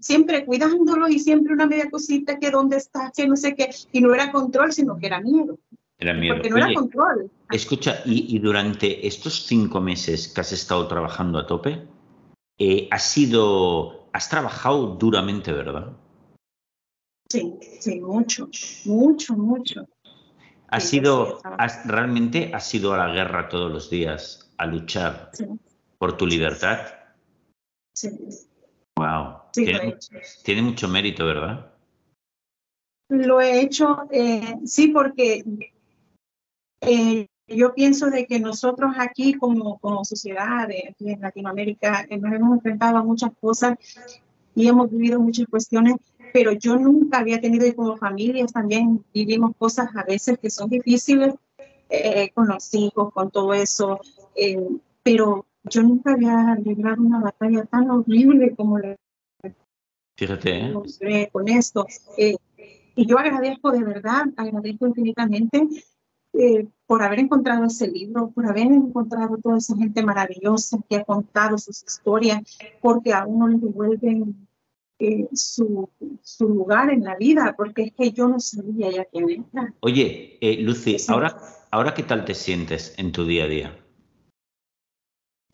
siempre 0.00 0.44
cuidándolo 0.44 1.08
y 1.08 1.18
siempre 1.18 1.52
una 1.52 1.66
media 1.66 1.90
cosita 1.90 2.38
que 2.38 2.50
dónde 2.50 2.78
está, 2.78 3.12
que 3.14 3.28
no 3.28 3.36
sé 3.36 3.54
qué, 3.54 3.70
y 3.92 4.00
no 4.00 4.14
era 4.14 4.32
control, 4.32 4.72
sino 4.72 4.96
que 4.96 5.06
era 5.06 5.20
miedo. 5.20 5.58
Era 5.98 6.14
miedo. 6.14 6.34
Porque 6.34 6.50
no 6.50 6.56
era 6.56 6.74
control. 6.74 7.30
Escucha, 7.50 8.02
y, 8.04 8.38
durante 8.38 9.06
estos 9.06 9.46
cinco 9.46 9.80
meses 9.80 10.28
que 10.28 10.40
has 10.40 10.52
estado 10.52 10.88
trabajando 10.88 11.38
a 11.38 11.46
tope, 11.46 11.86
eh, 12.58 12.88
has 12.90 13.04
sido, 13.04 14.08
has 14.12 14.28
trabajado 14.28 14.96
duramente, 14.96 15.52
¿verdad? 15.52 15.92
Sí, 17.30 17.54
sí, 17.80 18.00
mucho, 18.00 18.48
mucho, 18.84 19.34
mucho. 19.34 19.86
Has 20.68 20.84
sido, 20.84 21.40
has, 21.58 21.86
realmente 21.86 22.50
has 22.52 22.66
sido 22.66 22.94
a 22.94 22.98
la 22.98 23.14
guerra 23.14 23.48
todos 23.48 23.70
los 23.70 23.90
días, 23.90 24.52
a 24.58 24.66
luchar 24.66 25.30
por 25.98 26.16
tu 26.16 26.26
libertad. 26.26 26.80
Sí. 27.94 28.10
Wow. 28.96 29.42
tiene, 29.52 30.62
mucho 30.62 30.88
mérito, 30.88 31.26
¿verdad? 31.26 31.72
Lo 33.08 33.40
he 33.40 33.60
hecho, 33.60 34.08
eh, 34.10 34.56
sí, 34.64 34.88
porque 34.88 35.44
eh, 36.86 37.28
yo 37.46 37.74
pienso 37.74 38.10
de 38.10 38.26
que 38.26 38.40
nosotros 38.40 38.94
aquí 38.98 39.34
como, 39.34 39.78
como 39.78 40.04
sociedad 40.04 40.64
aquí 40.64 41.10
en 41.10 41.20
Latinoamérica 41.20 42.06
eh, 42.08 42.18
nos 42.18 42.32
hemos 42.32 42.56
enfrentado 42.56 42.96
a 42.96 43.02
muchas 43.02 43.30
cosas 43.40 43.76
y 44.54 44.68
hemos 44.68 44.90
vivido 44.90 45.20
muchas 45.20 45.46
cuestiones, 45.46 45.96
pero 46.32 46.52
yo 46.52 46.76
nunca 46.76 47.18
había 47.18 47.40
tenido, 47.40 47.66
y 47.66 47.72
como 47.72 47.96
familias 47.96 48.52
también 48.52 49.04
vivimos 49.12 49.52
cosas 49.58 49.88
a 49.96 50.04
veces 50.04 50.38
que 50.38 50.50
son 50.50 50.68
difíciles 50.68 51.34
con 52.34 52.48
los 52.48 52.74
hijos, 52.74 53.12
con 53.12 53.30
todo 53.30 53.54
eso, 53.54 54.00
pero 55.02 55.46
yo 55.64 55.82
nunca 55.82 56.12
había 56.12 56.56
librado 56.56 57.02
una 57.02 57.20
batalla 57.20 57.64
tan 57.66 57.90
horrible 57.90 58.54
como 58.56 58.78
la 58.78 58.96
Fíjate. 60.16 60.72
¿eh? 61.00 61.28
con 61.32 61.48
esto. 61.48 61.86
Eh, 62.16 62.36
y 62.94 63.06
yo 63.06 63.18
agradezco 63.18 63.72
de 63.72 63.82
verdad, 63.82 64.26
agradezco 64.36 64.86
infinitamente 64.86 65.66
eh, 66.34 66.66
por 66.86 67.02
haber 67.02 67.20
encontrado 67.20 67.64
ese 67.64 67.88
libro, 67.88 68.30
por 68.30 68.46
haber 68.46 68.66
encontrado 68.66 69.38
toda 69.38 69.58
esa 69.58 69.76
gente 69.76 70.02
maravillosa 70.02 70.78
que 70.88 70.96
ha 70.96 71.04
contado 71.04 71.58
sus 71.58 71.82
historias, 71.82 72.42
porque 72.80 73.12
a 73.12 73.24
uno 73.24 73.48
le 73.48 73.58
devuelven 73.58 74.48
su, 75.32 75.88
su, 76.22 76.48
lugar 76.48 76.90
en 76.90 77.04
la 77.04 77.16
vida, 77.16 77.54
porque 77.56 77.82
es 77.82 77.92
que 77.92 78.12
yo 78.12 78.28
no 78.28 78.40
sabía 78.40 78.90
ya 78.90 79.04
quién 79.04 79.46
era. 79.52 79.74
Oye, 79.80 80.38
Lucy, 80.60 80.96
ahora, 81.08 81.36
ahora 81.70 81.94
qué 81.94 82.04
tal 82.04 82.24
te 82.24 82.34
sientes 82.34 82.94
en 82.96 83.12
tu 83.12 83.26
día 83.26 83.44
a 83.44 83.48
día? 83.48 83.84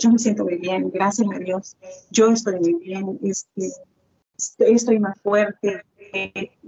yo 0.01 0.11
me 0.11 0.19
siento 0.19 0.45
muy 0.45 0.57
bien, 0.57 0.91
gracias 0.91 1.29
a 1.33 1.39
Dios. 1.39 1.77
Yo 2.11 2.31
estoy 2.31 2.59
muy 2.59 2.75
bien, 2.75 3.19
este, 3.23 3.71
estoy 4.59 4.99
más 4.99 5.21
fuerte. 5.21 5.83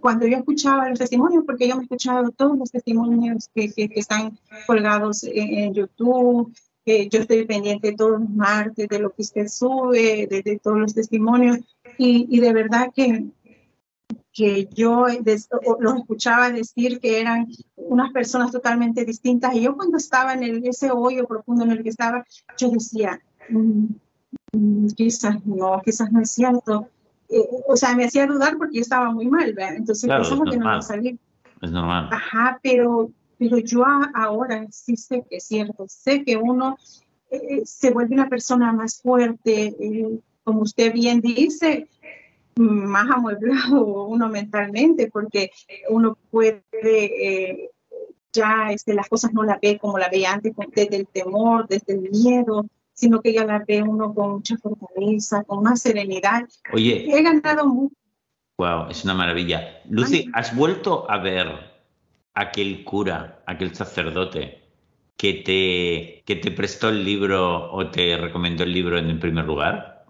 cuando 0.00 0.26
yo 0.26 0.38
escuchaba 0.38 0.88
los 0.88 0.99
testimonios, 0.99 1.45
porque 1.45 1.69
yo 1.69 1.76
me 1.76 1.83
he 1.83 1.85
escuchado 1.85 2.31
todos 2.31 2.59
los 2.59 2.71
testimonios 2.71 3.49
que, 3.55 3.73
que, 3.73 3.91
están 3.97 4.38
colgados 4.67 5.25
en, 5.25 5.75
YouTube, 5.75 6.52
yo 6.87 7.21
estoy 7.21 7.45
pendiente 7.47 7.95
todos 7.95 8.21
los 8.21 8.31
martes 8.31 8.88
de 8.88 8.99
lo 8.99 9.11
que 9.11 9.23
usted 9.23 9.49
sube, 9.49 10.26
de, 10.29 10.61
todos 10.62 10.79
los 10.79 10.95
testimonios, 10.95 11.59
y, 11.99 12.26
y, 12.31 12.41
de 12.41 12.52
verdad 12.52 12.93
que, 12.95 13.26
que 14.33 14.69
yo 14.73 15.07
los 15.81 15.97
escuchaba 15.97 16.50
decir 16.50 17.00
que 17.00 17.21
eran 17.21 17.49
unas 17.76 18.12
personas 18.12 18.50
totalmente 18.50 19.05
distintas. 19.05 19.55
Y 19.55 19.62
yo 19.62 19.76
cuando 19.76 19.99
estaba 19.99 20.33
en 20.33 20.43
el, 20.43 20.67
ese 20.67 20.91
hoyo 20.91 21.26
profundo 21.26 21.64
en 21.64 21.73
el 21.73 21.83
que 21.83 21.91
estaba, 21.91 22.25
yo 22.57 22.71
decía, 22.71 23.21
mm, 23.50 23.87
mm, 24.52 24.87
quizás 24.97 25.45
no, 25.45 25.81
quizás 25.85 26.11
no 26.11 26.21
es 26.21 26.31
cierto. 26.31 26.88
Eh, 27.33 27.49
o 27.67 27.77
sea, 27.77 27.97
me 27.97 28.05
hacía 28.05 28.27
dudar 28.27 28.57
porque 28.57 28.77
yo 28.77 28.83
estaba 28.83 29.11
muy 29.11 29.27
mal, 29.27 29.53
¿verdad? 29.55 29.77
Entonces 29.77 30.05
claro, 30.05 30.23
pensaba 30.23 30.51
que 30.51 30.57
no 30.57 30.65
iba 30.65 30.77
a 30.77 30.83
salir. 30.83 31.19
Es 31.61 31.71
normal. 31.71 32.09
Ajá, 32.12 32.59
pero, 32.62 33.11
pero 33.39 33.59
yo 33.59 33.85
ahora 34.15 34.67
sí 34.71 34.97
sé 34.97 35.25
que 35.29 35.37
es 35.37 35.45
cierto. 35.45 35.87
Sé 35.88 36.25
que 36.25 36.37
uno 36.37 36.77
eh, 37.31 37.62
se 37.64 37.90
vuelve 37.90 38.14
una 38.14 38.29
persona 38.29 38.73
más 38.73 39.01
fuerte. 39.01 39.75
Eh, 39.79 40.21
como 40.45 40.62
usted 40.62 40.92
bien 40.92 41.21
dice, 41.21 41.88
más 42.57 43.11
amueblado 43.11 43.85
uno 44.09 44.29
mentalmente, 44.29 45.11
porque 45.11 45.51
uno 45.88 46.18
puede 46.31 46.62
eh, 46.73 47.71
ya 48.33 48.73
este, 48.73 48.95
las 48.95 49.09
cosas 49.09 49.33
no 49.33 49.42
las 49.42 49.61
ve 49.61 49.79
como 49.79 49.99
la 49.99 50.09
veía 50.09 50.33
antes, 50.33 50.53
desde 50.75 50.97
el 50.97 51.07
temor, 51.07 51.66
desde 51.68 51.95
el 51.95 52.11
miedo, 52.11 52.66
sino 52.92 53.20
que 53.20 53.33
ya 53.33 53.44
las 53.44 53.66
ve 53.66 53.83
uno 53.83 54.14
con 54.14 54.33
mucha 54.33 54.57
fortaleza, 54.57 55.44
con 55.44 55.62
más 55.62 55.81
serenidad. 55.81 56.48
Oye, 56.72 57.07
he 57.09 57.22
ganado 57.22 57.66
mucho. 57.66 57.96
Wow, 58.59 58.90
es 58.90 59.05
una 59.05 59.14
maravilla. 59.14 59.81
Lucy, 59.88 60.31
¿has 60.35 60.55
vuelto 60.55 61.11
a 61.11 61.18
ver 61.18 61.48
aquel 62.35 62.85
cura, 62.85 63.42
aquel 63.46 63.74
sacerdote 63.74 64.62
que 65.16 65.35
te, 65.35 66.22
que 66.24 66.37
te 66.40 66.50
prestó 66.50 66.88
el 66.90 67.05
libro 67.05 67.72
o 67.72 67.90
te 67.90 68.16
recomendó 68.16 68.64
el 68.64 68.72
libro 68.72 68.98
en 68.98 69.11
el 69.11 69.18
primer 69.18 69.44
lugar? 69.44 70.05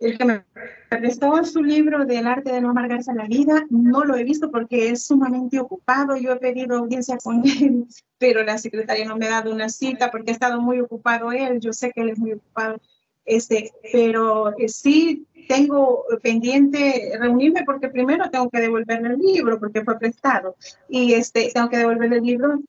el 0.00 0.18
que 0.18 0.24
me 0.24 0.44
prestó 0.88 1.44
su 1.44 1.62
libro 1.62 2.04
del 2.04 2.26
arte 2.26 2.52
de 2.52 2.60
no 2.60 2.70
amargarse 2.70 3.14
la 3.14 3.26
vida, 3.26 3.66
no 3.70 4.04
lo 4.04 4.16
he 4.16 4.24
visto 4.24 4.50
porque 4.50 4.90
es 4.90 5.06
sumamente 5.06 5.58
ocupado. 5.58 6.16
Yo 6.16 6.32
he 6.32 6.36
pedido 6.36 6.78
audiencia 6.78 7.16
con 7.22 7.42
él, 7.46 7.86
pero 8.18 8.42
la 8.42 8.58
secretaria 8.58 9.04
no 9.04 9.16
me 9.16 9.26
ha 9.26 9.30
dado 9.30 9.52
una 9.52 9.68
cita 9.68 10.10
porque 10.10 10.30
ha 10.30 10.34
estado 10.34 10.60
muy 10.60 10.80
ocupado 10.80 11.32
él. 11.32 11.60
Yo 11.60 11.72
sé 11.72 11.92
que 11.92 12.02
él 12.02 12.10
es 12.10 12.18
muy 12.18 12.32
ocupado. 12.32 12.80
Este, 13.24 13.72
pero 13.92 14.56
eh, 14.58 14.68
sí 14.68 15.26
tengo 15.48 16.04
pendiente 16.22 17.12
reunirme 17.18 17.64
porque 17.64 17.88
primero 17.88 18.30
tengo 18.30 18.50
que 18.50 18.60
devolverle 18.60 19.14
el 19.14 19.18
libro 19.18 19.58
porque 19.58 19.82
fue 19.82 19.98
prestado 19.98 20.56
y 20.88 21.14
este, 21.14 21.50
tengo 21.52 21.68
que 21.68 21.78
devolverle 21.78 22.16
el 22.16 22.22
libro 22.22 22.60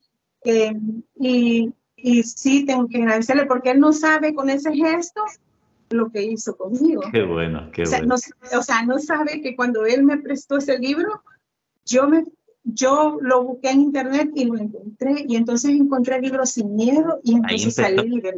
eh, 0.46 0.74
y, 1.20 1.74
y 1.96 2.24
sí 2.24 2.66
tengo 2.66 2.88
que 2.88 2.98
agradecerle 3.00 3.46
porque 3.46 3.72
él 3.72 3.80
no 3.80 3.92
sabe 3.92 4.34
con 4.34 4.50
ese 4.50 4.74
gesto 4.74 5.24
lo 5.90 6.10
que 6.10 6.24
hizo 6.24 6.56
conmigo. 6.56 7.02
Qué 7.12 7.24
bueno, 7.24 7.70
qué 7.72 7.84
o 7.84 7.86
sea, 7.86 8.00
bueno. 8.00 8.16
No, 8.52 8.60
o 8.60 8.64
sea, 8.64 8.84
no 8.84 9.00
sabe 9.00 9.42
que 9.42 9.56
cuando 9.56 9.86
él 9.86 10.04
me 10.04 10.18
prestó 10.18 10.58
ese 10.58 10.78
libro, 10.80 11.24
yo 11.86 12.08
me 12.08 12.24
yo 12.66 13.20
lo 13.22 13.44
busqué 13.44 13.70
en 13.70 13.82
internet 13.82 14.32
y 14.36 14.46
lo 14.46 14.58
encontré 14.58 15.24
y 15.28 15.36
entonces 15.36 15.72
encontré 15.72 16.16
el 16.16 16.24
libro 16.24 16.46
sin 16.46 16.76
miedo 16.76 17.20
y 17.24 17.36
entonces 17.36 17.76
salí 17.76 18.20
de 18.20 18.34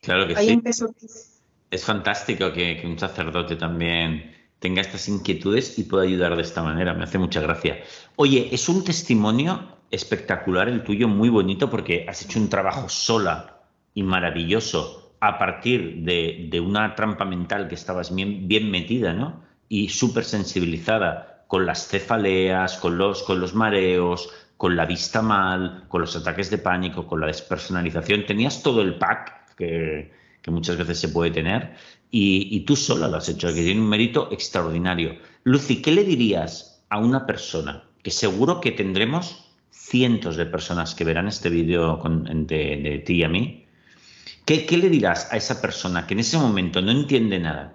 Claro 0.00 0.26
que 0.26 0.36
Ahí 0.36 0.48
sí. 0.48 0.52
empezó. 0.52 0.92
Es 1.70 1.84
fantástico 1.84 2.52
que, 2.52 2.78
que, 2.78 2.86
un 2.86 2.98
sacerdote 2.98 3.54
también 3.54 4.32
tenga 4.58 4.80
estas 4.80 5.08
inquietudes 5.08 5.78
y 5.78 5.84
pueda 5.84 6.02
ayudar 6.02 6.34
de 6.34 6.42
esta 6.42 6.62
manera. 6.62 6.92
Me 6.92 7.04
hace 7.04 7.18
mucha 7.18 7.40
gracia. 7.40 7.78
Oye, 8.16 8.48
es 8.52 8.68
un 8.68 8.82
testimonio 8.82 9.76
espectacular 9.92 10.68
el 10.68 10.82
tuyo, 10.82 11.06
muy 11.06 11.28
bonito 11.28 11.70
porque 11.70 12.04
has 12.08 12.22
hecho 12.22 12.40
un 12.40 12.48
trabajo 12.48 12.88
sola 12.88 13.60
y 13.94 14.02
maravilloso 14.02 15.01
a 15.22 15.38
partir 15.38 16.02
de, 16.02 16.60
una 16.60 16.96
trampa 16.96 17.24
mental 17.24 17.68
que 17.68 17.76
estabas 17.76 18.12
bien, 18.12 18.70
metida, 18.72 19.12
¿no? 19.12 19.40
Y 19.68 19.88
súper 19.88 20.24
sensibilizada 20.24 21.44
con 21.46 21.64
las 21.64 21.86
cefaleas, 21.86 22.76
con 22.78 22.98
los, 22.98 23.54
mareos, 23.54 24.30
con 24.56 24.74
la 24.74 24.84
vista 24.84 25.22
mal, 25.22 25.84
con 25.86 26.00
los 26.00 26.16
ataques 26.16 26.50
de 26.50 26.58
pánico, 26.58 27.06
con 27.06 27.20
la 27.20 27.28
despersonalización. 27.28 28.26
Tenías 28.26 28.64
todo 28.64 28.82
el 28.82 28.96
pack 28.96 29.54
que, 29.54 30.10
muchas 30.48 30.76
veces 30.76 30.98
se 30.98 31.10
puede 31.10 31.30
tener 31.30 31.76
y, 32.10 32.58
tú 32.64 32.74
sola 32.74 33.06
lo 33.06 33.18
has 33.18 33.28
hecho, 33.28 33.46
que 33.54 33.62
tiene 33.62 33.80
un 33.80 33.88
mérito 33.88 34.28
extraordinario. 34.32 35.18
Lucy, 35.44 35.82
¿qué 35.82 35.92
le 35.92 36.02
dirías 36.02 36.84
a 36.88 36.98
una 36.98 37.26
persona 37.26 37.84
que 38.02 38.10
seguro 38.10 38.60
que 38.60 38.72
tendremos 38.72 39.54
cientos 39.70 40.34
de 40.34 40.46
personas 40.46 40.96
que 40.96 41.04
verán 41.04 41.28
este 41.28 41.48
vídeo 41.48 42.02
de, 42.02 42.80
de 42.82 43.02
ti 43.06 43.20
y 43.20 43.22
a 43.22 43.28
mí? 43.28 43.61
¿Qué, 44.44 44.66
le 44.76 44.88
dirás 44.88 45.32
a 45.32 45.36
esa 45.36 45.60
persona 45.60 46.06
que 46.06 46.14
en 46.14 46.20
ese 46.20 46.36
momento 46.36 46.80
no 46.80 46.90
entiende 46.90 47.38
nada, 47.38 47.74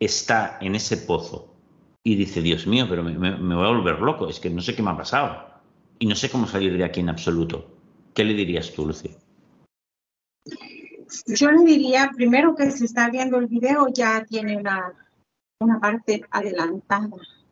está 0.00 0.58
en 0.60 0.74
ese 0.74 0.96
pozo 0.96 1.54
y 2.02 2.16
dice, 2.16 2.40
Dios 2.40 2.66
mío, 2.66 2.86
pero 2.88 3.02
me, 3.02 3.54
voy 3.54 3.64
a 3.64 3.68
volver 3.68 4.00
loco, 4.00 4.28
es 4.28 4.40
que 4.40 4.48
no 4.48 4.62
sé 4.62 4.74
qué 4.74 4.82
me 4.82 4.90
ha 4.90 4.96
pasado 4.96 5.46
y 5.98 6.06
no 6.06 6.14
sé 6.14 6.30
cómo 6.30 6.46
salir 6.46 6.76
de 6.76 6.84
aquí 6.84 7.00
en 7.00 7.10
absoluto? 7.10 7.70
¿Qué 8.14 8.24
le 8.24 8.32
dirías 8.32 8.72
tú, 8.72 8.86
Lucía? 8.86 9.10
Yo 11.26 11.50
le 11.50 11.64
diría, 11.64 12.10
primero 12.14 12.54
que 12.54 12.70
si 12.70 12.86
está 12.86 13.10
viendo 13.10 13.38
el 13.38 13.46
video 13.46 13.88
ya 13.92 14.24
tiene 14.24 14.56
una, 14.56 14.92
una 15.60 15.80
parte 15.80 16.24
adelantada, 16.30 17.10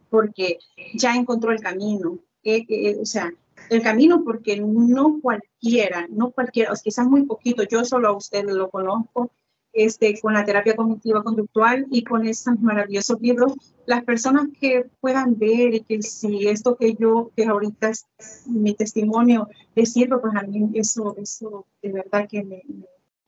porque 0.09 0.59
ya 0.94 1.14
encontró 1.14 1.53
el 1.53 1.61
camino. 1.61 2.18
o 2.44 3.07
sea, 3.07 3.31
el 3.70 3.83
camino 3.83 4.22
porque 4.24 4.61
no 4.61 5.20
cualquiera, 5.20 6.07
no 6.11 6.31
cualquiera, 6.31 6.72
o 6.72 6.77
quizás 6.83 7.07
muy 7.07 7.24
poquito, 7.24 7.62
yo 7.64 7.85
solo 7.85 8.09
a 8.09 8.16
usted 8.16 8.44
lo 8.44 8.70
conozco, 8.70 9.31
este, 9.72 10.20
con 10.20 10.35
la 10.35 10.44
terapia 10.44 10.77
cognitiva 10.77 11.22
conductual 11.22 11.87
y 11.90 12.05
con 12.05 12.27
esos 12.27 12.61
maravillosos 12.61 13.20
libros, 13.20 13.55
las 13.87 14.05
personas 14.05 14.46
que 14.61 14.87
puedan 15.00 15.37
ver 15.37 15.74
y 15.74 15.81
que 15.81 16.00
si 16.00 16.46
esto 16.46 16.77
que 16.77 16.94
yo, 16.94 17.33
que 17.37 17.44
ahorita 17.44 17.88
es 17.88 18.07
mi 18.46 18.74
testimonio, 18.74 19.48
les 19.74 19.92
sirve, 19.92 20.18
pues 20.18 20.35
a 20.37 20.42
mí 20.42 20.70
eso, 20.74 21.16
eso 21.18 21.66
de 21.83 21.92
verdad 21.92 22.29
que 22.29 22.44
me, 22.44 22.62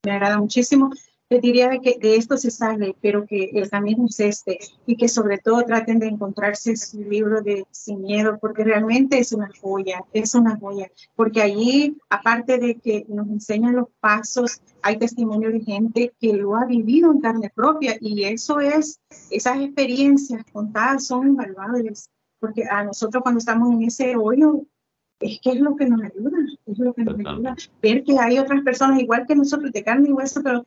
me 0.05 0.13
agrada 0.13 0.39
muchísimo. 0.39 0.91
Les 1.29 1.43
diría 1.43 1.71
que 1.81 1.99
de 2.01 2.17
esto 2.17 2.37
se 2.37 2.51
sale, 2.51 2.95
pero 3.01 3.27
que 3.27 3.51
el 3.53 3.69
camino 3.69 4.07
es 4.09 4.21
este 4.21 4.59
y 4.87 4.97
que 4.97 5.09
sobre 5.09 5.39
todo 5.39 5.63
traten 5.63 5.99
de 5.99 6.07
encontrarse 6.07 6.77
su 6.77 7.01
libro 7.01 7.43
de 7.43 7.67
Sin 7.71 8.03
Miedo, 8.03 8.39
porque 8.41 8.63
realmente 8.63 9.19
es 9.19 9.33
una 9.33 9.51
joya, 9.61 10.05
es 10.13 10.35
una 10.35 10.57
joya, 10.57 10.91
porque 11.17 11.43
allí, 11.43 11.97
aparte 12.11 12.59
de 12.59 12.77
que 12.77 13.07
nos 13.09 13.29
enseñan 13.29 13.75
los 13.75 13.89
pasos, 14.01 14.61
hay 14.83 14.99
testimonio 14.99 15.51
de 15.51 15.61
gente 15.61 16.13
que 16.21 16.33
lo 16.33 16.55
ha 16.55 16.65
vivido 16.65 17.11
en 17.11 17.21
carne 17.21 17.51
propia 17.55 17.97
y 18.01 18.25
eso 18.25 18.61
es, 18.61 19.01
esas 19.31 19.59
experiencias 19.59 20.45
contadas 20.53 21.07
son 21.07 21.29
invaluables, 21.29 22.09
porque 22.39 22.65
a 22.71 22.85
nosotros 22.85 23.23
cuando 23.23 23.39
estamos 23.39 23.73
en 23.73 23.83
ese 23.83 24.17
hoyo, 24.17 24.63
es 25.19 25.41
que 25.41 25.51
es 25.51 25.61
lo 25.61 25.75
que 25.77 25.87
nos 25.87 26.03
ayuda, 26.03 26.39
es 26.67 26.79
lo 26.79 26.93
que 26.93 27.03
nos 27.03 27.19
ayuda. 27.19 27.57
Ver 27.83 28.05
que 28.05 28.19
hay 28.19 28.39
otras 28.39 28.63
personas 28.63 29.01
igual 29.01 29.27
que 29.27 29.35
nosotros 29.35 29.73
de 29.73 29.83
carne 29.83 30.11
y 30.11 30.13
hueso, 30.13 30.43
pero 30.43 30.67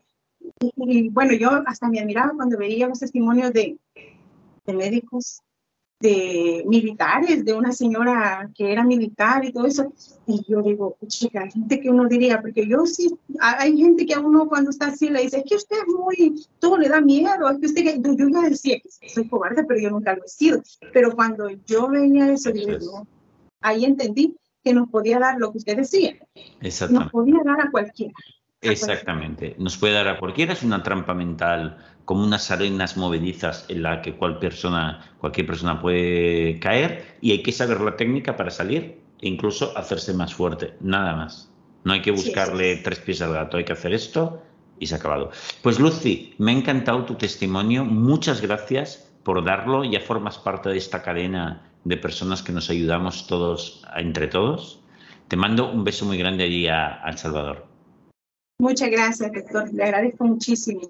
y, 0.59 1.09
bueno, 1.09 1.33
yo 1.33 1.49
hasta 1.65 1.89
me 1.89 1.99
admiraba 1.99 2.33
cuando 2.35 2.57
veía 2.57 2.87
los 2.87 2.99
testimonios 2.99 3.53
de, 3.53 3.77
de 4.65 4.73
médicos, 4.73 5.41
de 5.99 6.63
militares, 6.65 7.43
de 7.43 7.53
una 7.53 7.73
señora 7.73 8.49
que 8.55 8.71
era 8.71 8.83
militar 8.83 9.43
y 9.43 9.51
todo 9.51 9.65
eso. 9.65 9.93
Y 10.25 10.41
yo 10.47 10.61
digo, 10.61 10.97
chica, 11.07 11.47
gente 11.49 11.81
que 11.81 11.89
uno 11.89 12.07
diría, 12.07 12.41
porque 12.41 12.65
yo 12.67 12.85
sí, 12.85 13.13
hay 13.39 13.77
gente 13.77 14.05
que 14.05 14.13
a 14.13 14.19
uno 14.19 14.47
cuando 14.47 14.69
está 14.69 14.87
así 14.87 15.09
le 15.09 15.23
dice, 15.23 15.39
es 15.39 15.43
que 15.43 15.55
usted 15.55 15.75
es 15.77 15.93
muy, 15.93 16.47
todo 16.59 16.77
le 16.77 16.87
da 16.87 17.01
miedo, 17.01 17.49
es 17.49 17.59
que 17.59 17.65
usted, 17.65 18.01
yo 18.01 18.29
ya 18.29 18.49
decía 18.49 18.79
que 18.79 19.09
soy 19.09 19.27
cobarde, 19.27 19.65
pero 19.65 19.79
yo 19.79 19.89
nunca 19.89 20.15
lo 20.15 20.23
he 20.23 20.29
sido. 20.29 20.61
Pero 20.93 21.15
cuando 21.15 21.49
yo 21.49 21.89
veía 21.89 22.31
eso, 22.31 22.51
digo, 22.51 23.05
ahí 23.61 23.83
entendí 23.83 24.37
que 24.63 24.73
nos 24.73 24.89
podía 24.89 25.19
dar 25.19 25.37
lo 25.37 25.51
que 25.51 25.57
usted 25.57 25.77
decía. 25.77 26.15
Nos 26.89 27.11
podía 27.11 27.41
dar 27.43 27.61
a 27.61 27.71
cualquiera. 27.71 28.13
Exactamente. 28.61 29.55
Nos 29.57 29.77
puede 29.77 29.93
dar 29.93 30.07
a 30.09 30.17
cualquiera, 30.17 30.53
es 30.53 30.63
una 30.63 30.83
trampa 30.83 31.13
mental 31.13 31.77
como 32.03 32.23
unas 32.23 32.51
arenas 32.51 32.97
movedizas 32.97 33.65
en 33.69 33.83
la 33.83 34.01
que 34.01 34.15
cual 34.15 34.39
persona, 34.39 35.13
cualquier 35.19 35.47
persona 35.47 35.79
puede 35.79 36.59
caer 36.59 37.15
y 37.21 37.31
hay 37.31 37.43
que 37.43 37.51
saber 37.51 37.79
la 37.81 37.95
técnica 37.95 38.35
para 38.35 38.49
salir 38.49 38.99
e 39.21 39.27
incluso 39.27 39.77
hacerse 39.77 40.13
más 40.13 40.33
fuerte, 40.33 40.73
nada 40.81 41.15
más. 41.15 41.51
No 41.83 41.93
hay 41.93 42.01
que 42.01 42.11
buscarle 42.11 42.77
tres 42.77 42.99
pies 42.99 43.21
al 43.21 43.33
gato, 43.33 43.57
hay 43.57 43.63
que 43.63 43.73
hacer 43.73 43.93
esto 43.93 44.41
y 44.79 44.87
se 44.87 44.95
ha 44.95 44.97
acabado. 44.97 45.31
Pues 45.61 45.79
Lucy, 45.79 46.33
me 46.37 46.51
ha 46.51 46.55
encantado 46.55 47.05
tu 47.05 47.15
testimonio, 47.15 47.85
muchas 47.85 48.41
gracias 48.41 49.09
por 49.23 49.43
darlo, 49.43 49.83
ya 49.85 50.01
formas 50.01 50.37
parte 50.37 50.69
de 50.69 50.77
esta 50.77 51.01
cadena 51.01 51.71
de 51.85 51.95
personas 51.95 52.41
que 52.41 52.51
nos 52.51 52.69
ayudamos 52.69 53.27
todos 53.27 53.85
entre 53.95 54.27
todos. 54.27 54.81
Te 55.29 55.37
mando 55.37 55.71
un 55.71 55.83
beso 55.83 56.05
muy 56.05 56.17
grande 56.17 56.43
allí 56.43 56.67
a, 56.67 57.01
a 57.05 57.09
El 57.09 57.17
Salvador. 57.17 57.68
Muchas 58.59 58.91
gracias, 58.91 59.31
doctor. 59.31 59.73
Le 59.73 59.83
agradezco 59.85 60.25
muchísimo. 60.25 60.81